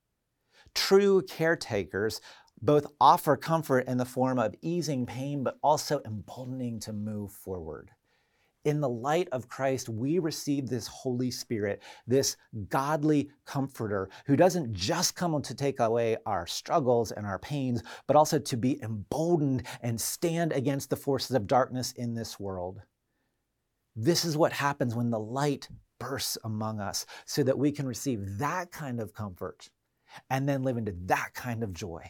True 0.73 1.21
caretakers 1.23 2.21
both 2.61 2.87
offer 2.99 3.37
comfort 3.37 3.87
in 3.87 3.97
the 3.97 4.05
form 4.05 4.39
of 4.39 4.55
easing 4.61 5.05
pain, 5.05 5.43
but 5.43 5.57
also 5.61 6.01
emboldening 6.05 6.79
to 6.81 6.93
move 6.93 7.31
forward 7.31 7.91
in 8.67 8.81
the 8.81 8.89
light 8.89 9.29
of 9.31 9.47
Christ, 9.47 9.87
we 9.87 10.19
receive 10.19 10.67
this 10.67 10.87
Holy 10.87 11.31
Spirit, 11.31 11.81
this 12.05 12.35
godly 12.67 13.29
comforter 13.45 14.09
who 14.25 14.35
doesn't 14.35 14.73
just 14.73 15.15
come 15.15 15.41
to 15.41 15.55
take 15.55 15.79
away 15.79 16.17
our 16.25 16.45
struggles 16.45 17.13
and 17.13 17.25
our 17.25 17.39
pains, 17.39 17.81
but 18.07 18.17
also 18.17 18.37
to 18.37 18.57
be 18.57 18.81
emboldened 18.83 19.63
and 19.81 19.99
stand 19.99 20.51
against 20.51 20.89
the 20.89 20.97
forces 20.97 21.31
of 21.31 21.47
darkness 21.47 21.93
in 21.93 22.13
this 22.13 22.41
world. 22.41 22.81
This 23.95 24.25
is 24.25 24.35
what 24.35 24.51
happens 24.51 24.93
when 24.93 25.11
the 25.11 25.19
light 25.19 25.69
bursts 25.97 26.37
among 26.43 26.81
us 26.81 27.05
so 27.25 27.43
that 27.43 27.57
we 27.57 27.71
can 27.71 27.87
receive 27.87 28.37
that 28.37 28.69
kind 28.71 28.99
of 28.99 29.13
comfort 29.13 29.69
and 30.29 30.47
then 30.47 30.63
live 30.63 30.75
into 30.75 30.93
that 31.05 31.29
kind 31.33 31.63
of 31.63 31.71
joy. 31.71 32.03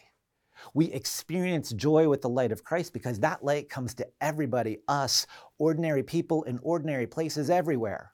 We 0.74 0.86
experience 0.86 1.72
joy 1.72 2.08
with 2.08 2.22
the 2.22 2.28
light 2.28 2.52
of 2.52 2.64
Christ 2.64 2.92
because 2.92 3.20
that 3.20 3.44
light 3.44 3.68
comes 3.68 3.94
to 3.94 4.06
everybody, 4.20 4.78
us, 4.88 5.26
ordinary 5.58 6.02
people 6.02 6.42
in 6.44 6.58
ordinary 6.62 7.06
places 7.06 7.50
everywhere. 7.50 8.12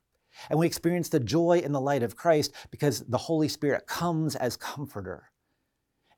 And 0.51 0.59
we 0.59 0.67
experience 0.67 1.09
the 1.09 1.21
joy 1.21 1.59
in 1.59 1.73
the 1.73 1.81
light 1.81 2.03
of 2.03 2.17
Christ 2.17 2.53
because 2.71 3.01
the 3.01 3.19
Holy 3.19 3.49
Spirit 3.49 3.87
comes 3.87 4.35
as 4.37 4.57
comforter. 4.57 5.31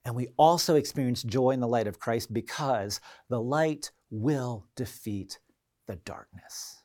And 0.05 0.15
we 0.15 0.29
also 0.37 0.77
experience 0.77 1.23
joy 1.23 1.51
in 1.51 1.61
the 1.61 1.69
light 1.69 1.89
of 1.89 1.99
Christ 1.99 2.33
because 2.33 3.01
the 3.29 3.41
light 3.41 3.91
will 4.11 4.67
defeat 4.77 5.41
the 5.87 5.97
darkness. 5.97 6.83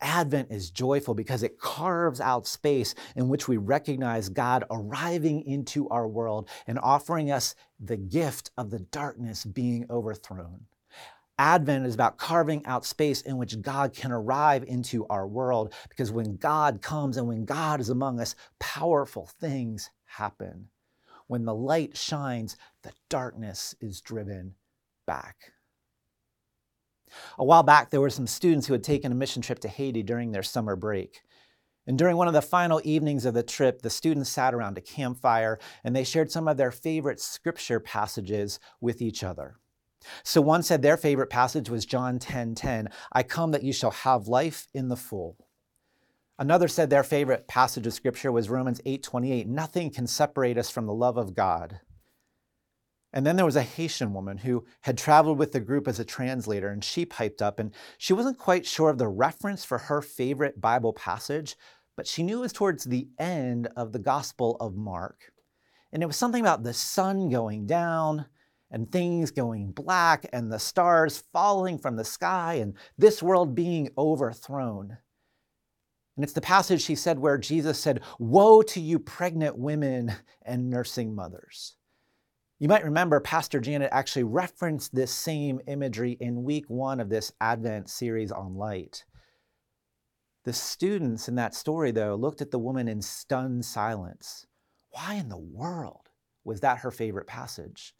Advent 0.00 0.50
is 0.50 0.70
joyful 0.70 1.14
because 1.14 1.42
it 1.42 1.58
carves 1.58 2.20
out 2.20 2.46
space 2.46 2.94
in 3.16 3.28
which 3.28 3.48
we 3.48 3.56
recognize 3.56 4.28
God 4.28 4.64
arriving 4.70 5.44
into 5.44 5.88
our 5.88 6.06
world 6.06 6.48
and 6.66 6.78
offering 6.78 7.30
us 7.30 7.54
the 7.80 7.96
gift 7.96 8.50
of 8.56 8.70
the 8.70 8.78
darkness 8.78 9.44
being 9.44 9.86
overthrown. 9.90 10.66
Advent 11.38 11.86
is 11.86 11.94
about 11.94 12.18
carving 12.18 12.64
out 12.66 12.84
space 12.84 13.20
in 13.22 13.36
which 13.36 13.60
God 13.60 13.94
can 13.94 14.10
arrive 14.10 14.64
into 14.64 15.06
our 15.06 15.26
world 15.26 15.72
because 15.88 16.10
when 16.10 16.36
God 16.36 16.82
comes 16.82 17.16
and 17.16 17.28
when 17.28 17.44
God 17.44 17.80
is 17.80 17.90
among 17.90 18.20
us, 18.20 18.34
powerful 18.58 19.26
things 19.40 19.90
happen. 20.04 20.68
When 21.28 21.44
the 21.44 21.54
light 21.54 21.96
shines, 21.96 22.56
the 22.82 22.92
darkness 23.08 23.74
is 23.80 24.00
driven 24.00 24.54
back. 25.06 25.52
A 27.38 27.44
while 27.44 27.62
back, 27.62 27.90
there 27.90 28.00
were 28.00 28.10
some 28.10 28.26
students 28.26 28.66
who 28.66 28.74
had 28.74 28.84
taken 28.84 29.12
a 29.12 29.14
mission 29.14 29.42
trip 29.42 29.58
to 29.60 29.68
Haiti 29.68 30.02
during 30.02 30.32
their 30.32 30.42
summer 30.42 30.76
break. 30.76 31.22
And 31.86 31.96
during 31.96 32.18
one 32.18 32.28
of 32.28 32.34
the 32.34 32.42
final 32.42 32.82
evenings 32.84 33.24
of 33.24 33.32
the 33.32 33.42
trip, 33.42 33.80
the 33.80 33.88
students 33.88 34.28
sat 34.28 34.54
around 34.54 34.76
a 34.76 34.82
campfire 34.82 35.58
and 35.82 35.96
they 35.96 36.04
shared 36.04 36.30
some 36.30 36.46
of 36.46 36.58
their 36.58 36.70
favorite 36.70 37.18
scripture 37.18 37.80
passages 37.80 38.60
with 38.80 39.00
each 39.00 39.24
other. 39.24 39.56
So 40.22 40.40
one 40.40 40.62
said 40.62 40.82
their 40.82 40.98
favorite 40.98 41.30
passage 41.30 41.70
was 41.70 41.86
John 41.86 42.18
10:10, 42.18 42.20
10, 42.20 42.54
10, 42.54 42.88
I 43.12 43.22
come 43.22 43.52
that 43.52 43.64
you 43.64 43.72
shall 43.72 43.90
have 43.90 44.28
life 44.28 44.68
in 44.74 44.88
the 44.88 44.96
full. 44.96 45.36
Another 46.38 46.68
said 46.68 46.88
their 46.88 47.02
favorite 47.02 47.48
passage 47.48 47.86
of 47.86 47.94
scripture 47.94 48.30
was 48.30 48.48
Romans 48.48 48.80
8:28, 48.84 49.48
nothing 49.48 49.90
can 49.90 50.06
separate 50.06 50.58
us 50.58 50.70
from 50.70 50.86
the 50.86 50.94
love 50.94 51.16
of 51.16 51.34
God. 51.34 51.80
And 53.12 53.24
then 53.24 53.36
there 53.36 53.46
was 53.46 53.56
a 53.56 53.62
Haitian 53.62 54.12
woman 54.12 54.38
who 54.38 54.66
had 54.82 54.98
traveled 54.98 55.38
with 55.38 55.52
the 55.52 55.60
group 55.60 55.88
as 55.88 55.98
a 55.98 56.04
translator, 56.04 56.68
and 56.68 56.84
she 56.84 57.06
piped 57.06 57.40
up, 57.40 57.58
and 57.58 57.72
she 57.96 58.12
wasn't 58.12 58.38
quite 58.38 58.66
sure 58.66 58.90
of 58.90 58.98
the 58.98 59.08
reference 59.08 59.64
for 59.64 59.78
her 59.78 60.02
favorite 60.02 60.60
Bible 60.60 60.92
passage, 60.92 61.56
but 61.96 62.06
she 62.06 62.22
knew 62.22 62.38
it 62.38 62.42
was 62.42 62.52
towards 62.52 62.84
the 62.84 63.08
end 63.18 63.68
of 63.76 63.92
the 63.92 63.98
Gospel 63.98 64.56
of 64.60 64.76
Mark. 64.76 65.32
And 65.90 66.02
it 66.02 66.06
was 66.06 66.16
something 66.16 66.42
about 66.42 66.62
the 66.62 66.74
sun 66.74 67.30
going 67.30 67.66
down 67.66 68.26
and 68.70 68.92
things 68.92 69.30
going 69.30 69.70
black 69.72 70.26
and 70.32 70.52
the 70.52 70.58
stars 70.58 71.24
falling 71.32 71.78
from 71.78 71.96
the 71.96 72.04
sky 72.04 72.54
and 72.54 72.74
this 72.98 73.22
world 73.22 73.54
being 73.54 73.88
overthrown. 73.96 74.98
And 76.16 76.24
it's 76.24 76.34
the 76.34 76.40
passage 76.42 76.82
she 76.82 76.94
said 76.94 77.18
where 77.18 77.38
Jesus 77.38 77.78
said, 77.78 78.02
Woe 78.18 78.60
to 78.62 78.80
you, 78.80 78.98
pregnant 78.98 79.56
women 79.56 80.12
and 80.42 80.68
nursing 80.68 81.14
mothers. 81.14 81.77
You 82.60 82.66
might 82.66 82.84
remember 82.84 83.20
Pastor 83.20 83.60
Janet 83.60 83.90
actually 83.92 84.24
referenced 84.24 84.92
this 84.92 85.12
same 85.12 85.60
imagery 85.68 86.16
in 86.18 86.42
week 86.42 86.68
one 86.68 86.98
of 86.98 87.08
this 87.08 87.30
Advent 87.40 87.88
series 87.88 88.32
on 88.32 88.56
light. 88.56 89.04
The 90.42 90.52
students 90.52 91.28
in 91.28 91.36
that 91.36 91.54
story, 91.54 91.92
though, 91.92 92.16
looked 92.16 92.42
at 92.42 92.50
the 92.50 92.58
woman 92.58 92.88
in 92.88 93.00
stunned 93.00 93.64
silence. 93.64 94.44
Why 94.90 95.14
in 95.14 95.28
the 95.28 95.38
world 95.38 96.08
was 96.42 96.58
that 96.60 96.78
her 96.78 96.90
favorite 96.90 97.28
passage? 97.28 97.94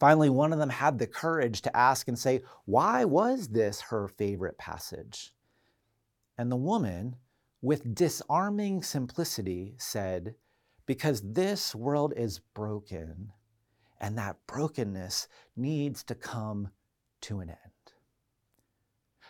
Finally, 0.00 0.30
one 0.30 0.54
of 0.54 0.58
them 0.58 0.70
had 0.70 0.98
the 0.98 1.06
courage 1.06 1.60
to 1.62 1.76
ask 1.76 2.08
and 2.08 2.18
say, 2.18 2.40
Why 2.64 3.04
was 3.04 3.48
this 3.48 3.82
her 3.82 4.08
favorite 4.08 4.56
passage? 4.56 5.34
And 6.38 6.50
the 6.50 6.56
woman, 6.56 7.16
with 7.60 7.94
disarming 7.94 8.82
simplicity, 8.82 9.74
said, 9.76 10.34
Because 10.86 11.20
this 11.20 11.74
world 11.74 12.14
is 12.16 12.40
broken 12.54 13.32
and 14.02 14.18
that 14.18 14.36
brokenness 14.48 15.28
needs 15.56 16.02
to 16.02 16.14
come 16.14 16.68
to 17.22 17.38
an 17.38 17.48
end. 17.48 17.58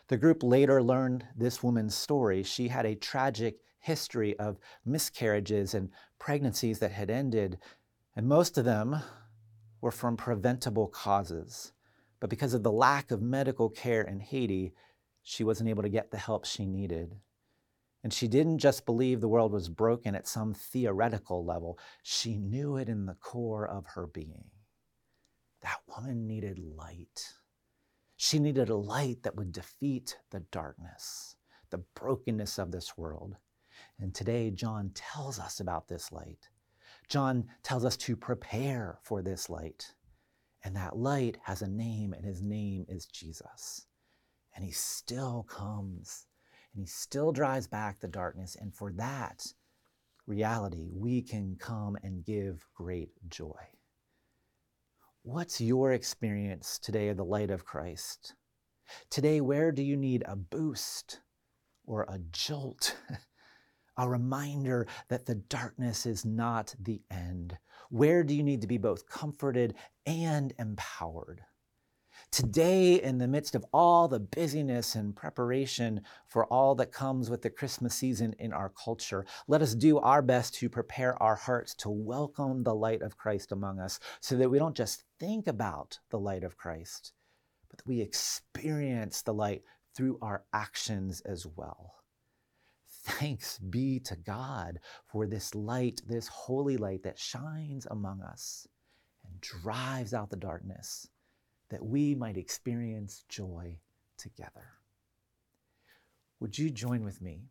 The 0.09 0.17
group 0.17 0.43
later 0.43 0.83
learned 0.83 1.27
this 1.37 1.63
woman's 1.63 1.95
story. 1.95 2.43
She 2.43 2.69
had 2.69 2.87
a 2.87 2.95
tragic 2.95 3.59
history 3.79 4.37
of 4.39 4.59
miscarriages 4.85 5.75
and 5.75 5.91
pregnancies 6.19 6.79
that 6.79 6.93
had 6.93 7.11
ended, 7.11 7.59
and 8.17 8.27
most 8.27 8.57
of 8.57 8.65
them 8.65 8.97
were 9.81 9.91
from 9.91 10.17
preventable 10.17 10.89
causes. 10.89 11.73
But 12.19 12.31
because 12.31 12.55
of 12.55 12.63
the 12.63 12.73
lack 12.73 13.11
of 13.11 13.21
medical 13.21 13.69
care 13.69 14.03
in 14.03 14.21
Haiti, 14.21 14.73
she 15.23 15.45
wasn't 15.45 15.69
able 15.69 15.83
to 15.83 15.89
get 15.89 16.11
the 16.11 16.19
help 16.19 16.47
she 16.47 16.65
needed. 16.65 17.17
And 18.03 18.13
she 18.13 18.27
didn't 18.27 18.59
just 18.59 18.87
believe 18.87 19.21
the 19.21 19.29
world 19.29 19.53
was 19.53 19.69
broken 19.69 20.15
at 20.15 20.27
some 20.27 20.55
theoretical 20.55 21.45
level, 21.45 21.79
she 22.03 22.39
knew 22.39 22.77
it 22.77 22.89
in 22.89 23.07
the 23.07 23.15
core 23.15 23.67
of 23.67 23.87
her 23.95 24.07
being. 24.07 24.45
That 25.63 25.81
woman 25.87 26.27
needed 26.27 26.59
light. 26.59 27.35
She 28.17 28.39
needed 28.39 28.69
a 28.69 28.77
light 28.77 29.23
that 29.23 29.37
would 29.37 29.53
defeat 29.53 30.19
the 30.31 30.41
darkness, 30.41 31.37
the 31.71 31.85
brokenness 31.95 32.59
of 32.59 32.73
this 32.73 32.97
world. 32.97 33.37
And 33.99 34.15
today, 34.15 34.51
John 34.51 34.91
tells 34.95 35.39
us 35.39 35.61
about 35.61 35.89
this 35.89 36.13
light. 36.13 36.49
John 37.09 37.47
tells 37.63 37.85
us 37.85 37.97
to 37.99 38.17
prepare 38.17 38.99
for 39.03 39.23
this 39.23 39.49
light. 39.49 39.95
And 40.65 40.77
that 40.77 40.97
light 40.97 41.39
has 41.45 41.63
a 41.63 41.69
name, 41.69 42.13
and 42.13 42.25
his 42.25 42.43
name 42.43 42.85
is 42.89 43.07
Jesus. 43.07 43.87
And 44.55 44.65
he 44.65 44.71
still 44.71 45.45
comes, 45.49 46.27
and 46.73 46.81
he 46.81 46.87
still 46.87 47.33
drives 47.33 47.67
back 47.67 48.01
the 48.01 48.09
darkness. 48.09 48.57
And 48.61 48.75
for 48.75 48.93
that 48.93 49.45
reality, 50.27 50.89
we 50.93 51.23
can 51.23 51.57
come 51.59 51.97
and 52.03 52.25
give 52.25 52.67
great 52.75 53.11
joy. 53.29 53.61
What's 55.25 55.61
your 55.61 55.93
experience 55.93 56.81
today 56.81 57.09
of 57.09 57.17
the 57.17 57.25
light 57.25 57.53
of 57.53 57.65
Christ? 57.65 58.35
Today, 59.09 59.41
where 59.41 59.71
do 59.71 59.81
you 59.81 59.97
need 59.97 60.25
a 60.27 60.35
boost 60.35 61.21
or 61.85 62.03
a 62.09 62.19
jolt? 62.33 62.97
a 63.97 64.09
reminder 64.09 64.89
that 65.11 65.27
the 65.27 65.37
darkness 65.37 66.07
is 66.07 66.25
not 66.25 66.75
the 66.81 67.03
end. 67.09 67.57
Where 67.89 68.25
do 68.25 68.35
you 68.35 68.43
need 68.43 68.63
to 68.63 68.67
be 68.67 68.79
both 68.79 69.07
comforted 69.07 69.77
and 70.07 70.53
empowered? 70.59 71.43
Today, 72.33 72.95
in 72.95 73.19
the 73.19 73.29
midst 73.29 73.55
of 73.55 73.67
all 73.75 74.09
the 74.09 74.19
busyness 74.19 74.95
and 74.95 75.15
preparation 75.15 76.01
for 76.29 76.47
all 76.47 76.75
that 76.77 76.91
comes 76.91 77.29
with 77.29 77.43
the 77.43 77.51
Christmas 77.51 77.95
season 77.95 78.35
in 78.39 78.55
our 78.55 78.71
culture, 78.71 79.27
let 79.49 79.61
us 79.61 79.75
do 79.75 79.99
our 79.99 80.23
best 80.23 80.55
to 80.55 80.71
prepare 80.71 81.23
our 81.23 81.35
hearts 81.37 81.75
to 81.75 81.91
welcome 81.91 82.63
the 82.63 82.75
light 82.75 83.03
of 83.03 83.19
Christ 83.19 83.53
among 83.53 83.81
us 83.81 84.01
so 84.21 84.35
that 84.37 84.51
we 84.51 84.59
don't 84.59 84.75
just 84.75 85.05
think 85.21 85.47
about 85.47 85.99
the 86.09 86.19
light 86.19 86.43
of 86.43 86.57
Christ, 86.57 87.13
but 87.69 87.77
that 87.77 87.87
we 87.87 88.01
experience 88.01 89.21
the 89.21 89.35
light 89.35 89.61
through 89.95 90.17
our 90.23 90.43
actions 90.55 91.21
as 91.27 91.47
well. 91.47 91.97
Thanks 93.05 93.59
be 93.59 94.01
to 94.07 94.17
God 94.17 94.81
for 95.05 95.27
this 95.27 95.55
light, 95.55 96.01
this 96.09 96.29
holy 96.29 96.79
light 96.79 97.03
that 97.03 97.19
shines 97.19 97.87
among 97.91 98.23
us 98.23 98.67
and 99.23 99.39
drives 99.43 100.15
out 100.15 100.31
the 100.31 100.37
darkness 100.37 101.09
that 101.73 101.85
we 101.85 102.15
might 102.15 102.37
experience 102.37 103.25
joy 103.29 103.79
together. 104.19 104.75
Would 106.39 106.59
you 106.59 106.71
join 106.71 107.05
with 107.05 107.23
me 107.23 107.49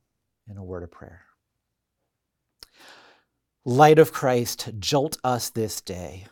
in 0.49 0.57
a 0.57 0.63
word 0.63 0.84
of 0.84 0.91
prayer? 0.91 1.23
Light 3.65 3.99
of 3.99 4.13
Christ, 4.13 4.69
jolt 4.79 5.17
us 5.23 5.49
this 5.49 5.81
day. 5.81 6.27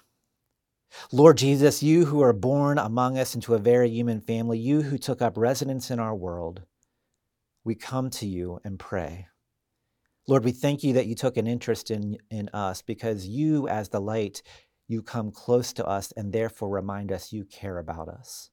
Lord 1.12 1.38
Jesus, 1.38 1.84
you 1.84 2.06
who 2.06 2.22
are 2.22 2.34
born 2.34 2.78
among 2.78 3.18
us 3.18 3.36
into 3.36 3.56
a 3.56 3.60
very 3.60 3.90
human 3.90 4.22
family, 4.22 4.60
you 4.60 4.82
who 4.82 4.98
took 4.98 5.22
up 5.22 5.38
residence 5.38 5.90
in 5.90 6.00
our 6.00 6.16
world, 6.16 6.64
we 7.64 7.76
come 7.76 8.10
to 8.12 8.28
you 8.28 8.60
and 8.64 8.80
pray. 8.80 9.28
Lord, 10.28 10.44
we 10.44 10.52
thank 10.52 10.84
you 10.84 10.94
that 10.94 11.08
you 11.08 11.16
took 11.16 11.38
an 11.38 11.48
interest 11.48 11.90
in, 11.90 12.18
in 12.30 12.50
us 12.54 12.84
because 12.84 13.28
you, 13.28 13.68
as 13.68 13.90
the 13.90 14.02
light, 14.02 14.44
you 14.90 15.04
come 15.04 15.32
close 15.32 15.72
to 15.74 15.86
us 15.86 16.12
and 16.18 16.34
therefore 16.34 16.68
remind 16.68 17.12
us 17.12 17.32
you 17.32 17.46
care 17.46 17.78
about 17.78 18.10
us. 18.10 18.50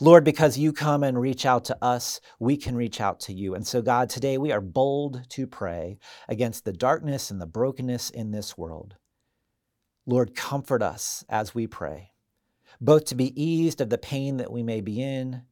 Lord, 0.00 0.24
because 0.24 0.56
you 0.56 0.72
come 0.72 1.02
and 1.02 1.20
reach 1.20 1.44
out 1.44 1.64
to 1.64 1.76
us, 1.84 2.20
we 2.38 2.56
can 2.56 2.76
reach 2.76 3.00
out 3.00 3.18
to 3.20 3.32
you. 3.32 3.54
And 3.54 3.66
so, 3.66 3.82
God, 3.82 4.08
today 4.08 4.38
we 4.38 4.52
are 4.52 4.60
bold 4.60 5.28
to 5.30 5.46
pray 5.48 5.98
against 6.28 6.64
the 6.64 6.72
darkness 6.72 7.30
and 7.30 7.40
the 7.40 7.46
brokenness 7.46 8.08
in 8.08 8.30
this 8.30 8.56
world. 8.56 8.94
Lord, 10.06 10.36
comfort 10.36 10.80
us 10.80 11.24
as 11.28 11.54
we 11.54 11.66
pray, 11.66 12.12
both 12.80 13.04
to 13.06 13.16
be 13.16 13.42
eased 13.42 13.80
of 13.80 13.90
the 13.90 13.98
pain 13.98 14.36
that 14.36 14.52
we 14.52 14.62
may 14.62 14.80
be 14.80 15.02
in 15.02 15.42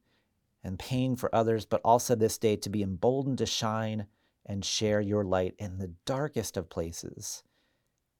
and 0.63 0.79
pain 0.79 1.17
for 1.17 1.35
others, 1.35 1.67
but 1.67 1.81
also 1.85 2.15
this 2.15 2.39
day 2.39 2.55
to 2.57 2.71
be 2.71 2.83
emboldened 2.83 3.39
to 3.39 3.47
shine 3.47 4.07
and 4.47 4.65
share 4.65 5.01
your 5.01 5.25
light 5.25 5.55
in 5.59 5.79
the 5.79 5.93
darkest 6.07 6.57
of 6.57 6.71
places 6.71 7.43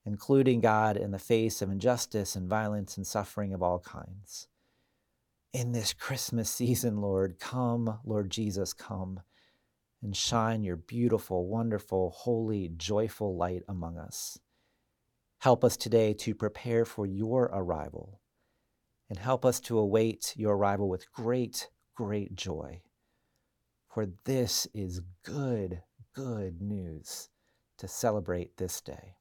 including 0.05 0.61
God 0.61 0.97
in 0.97 1.11
the 1.11 1.19
face 1.19 1.61
of 1.63 1.71
injustice 1.71 2.35
and 2.35 2.49
violence 2.49 2.97
and 2.97 3.07
suffering 3.07 3.53
of 3.53 3.63
all 3.63 3.79
kinds. 3.79 4.49
In 5.53 5.73
this 5.73 5.93
Christmas 5.93 6.49
season, 6.51 7.01
Lord, 7.01 7.39
come, 7.39 7.99
Lord 8.05 8.31
Jesus, 8.31 8.73
come 8.73 9.21
and 10.03 10.17
shine 10.17 10.63
your 10.63 10.77
beautiful, 10.77 11.47
wonderful, 11.47 12.11
holy, 12.11 12.71
joyful 12.77 13.37
light 13.37 13.63
among 13.69 13.99
us. 13.99 14.39
Help 15.41 15.65
us 15.65 15.77
today 15.77 16.13
to 16.15 16.35
prepare 16.35 16.85
for 16.85 17.07
your 17.07 17.45
arrival 17.53 18.21
and 19.09 19.19
help 19.19 19.45
us 19.45 19.61
to 19.61 19.79
await 19.79 20.33
your 20.37 20.57
arrival 20.57 20.89
with 20.89 21.11
great, 21.13 21.69
great 21.95 22.35
joy. 22.35 22.81
For 23.89 24.07
this 24.25 24.69
is 24.73 25.01
good, 25.25 25.83
good 26.15 26.63
news 26.63 27.29
to 27.79 27.89
celebrate 27.89 28.57
this 28.57 28.81
day. 28.81 29.17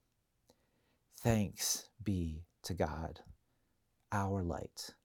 Thanks 1.21 1.89
be 2.01 2.43
to 2.63 2.73
God, 2.73 3.19
our 4.13 4.41
light 4.41 4.95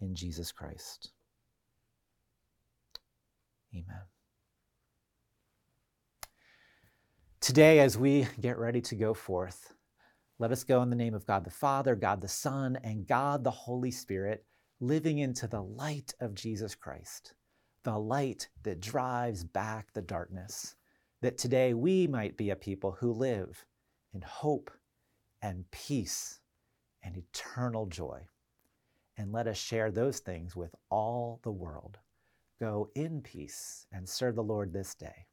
in 0.00 0.14
Jesus 0.14 0.50
Christ. 0.50 1.10
Amen. 3.74 4.00
Today, 7.40 7.80
as 7.80 7.98
we 7.98 8.26
get 8.40 8.56
ready 8.56 8.80
to 8.80 8.94
go 8.94 9.12
forth, 9.12 9.74
let 10.38 10.52
us 10.52 10.64
go 10.64 10.80
in 10.80 10.88
the 10.88 10.96
name 10.96 11.14
of 11.14 11.26
God 11.26 11.44
the 11.44 11.50
Father, 11.50 11.94
God 11.94 12.22
the 12.22 12.28
Son, 12.28 12.78
and 12.82 13.06
God 13.06 13.44
the 13.44 13.50
Holy 13.50 13.90
Spirit, 13.90 14.46
living 14.80 15.18
into 15.18 15.46
the 15.46 15.62
light 15.62 16.14
of 16.20 16.34
Jesus 16.34 16.74
Christ, 16.74 17.34
the 17.82 17.98
light 17.98 18.48
that 18.62 18.80
drives 18.80 19.44
back 19.44 19.92
the 19.92 20.00
darkness, 20.00 20.76
that 21.20 21.36
today 21.36 21.74
we 21.74 22.06
might 22.06 22.38
be 22.38 22.48
a 22.48 22.56
people 22.56 22.92
who 22.92 23.12
live 23.12 23.66
in 24.14 24.22
hope 24.22 24.70
and 25.42 25.70
peace 25.70 26.40
and 27.02 27.16
eternal 27.16 27.86
joy. 27.86 28.22
And 29.16 29.32
let 29.32 29.46
us 29.46 29.56
share 29.56 29.90
those 29.90 30.18
things 30.20 30.54
with 30.56 30.74
all 30.90 31.40
the 31.42 31.52
world. 31.52 31.98
Go 32.60 32.90
in 32.94 33.20
peace 33.22 33.86
and 33.92 34.08
serve 34.08 34.34
the 34.34 34.42
Lord 34.42 34.72
this 34.72 34.94
day. 34.94 35.27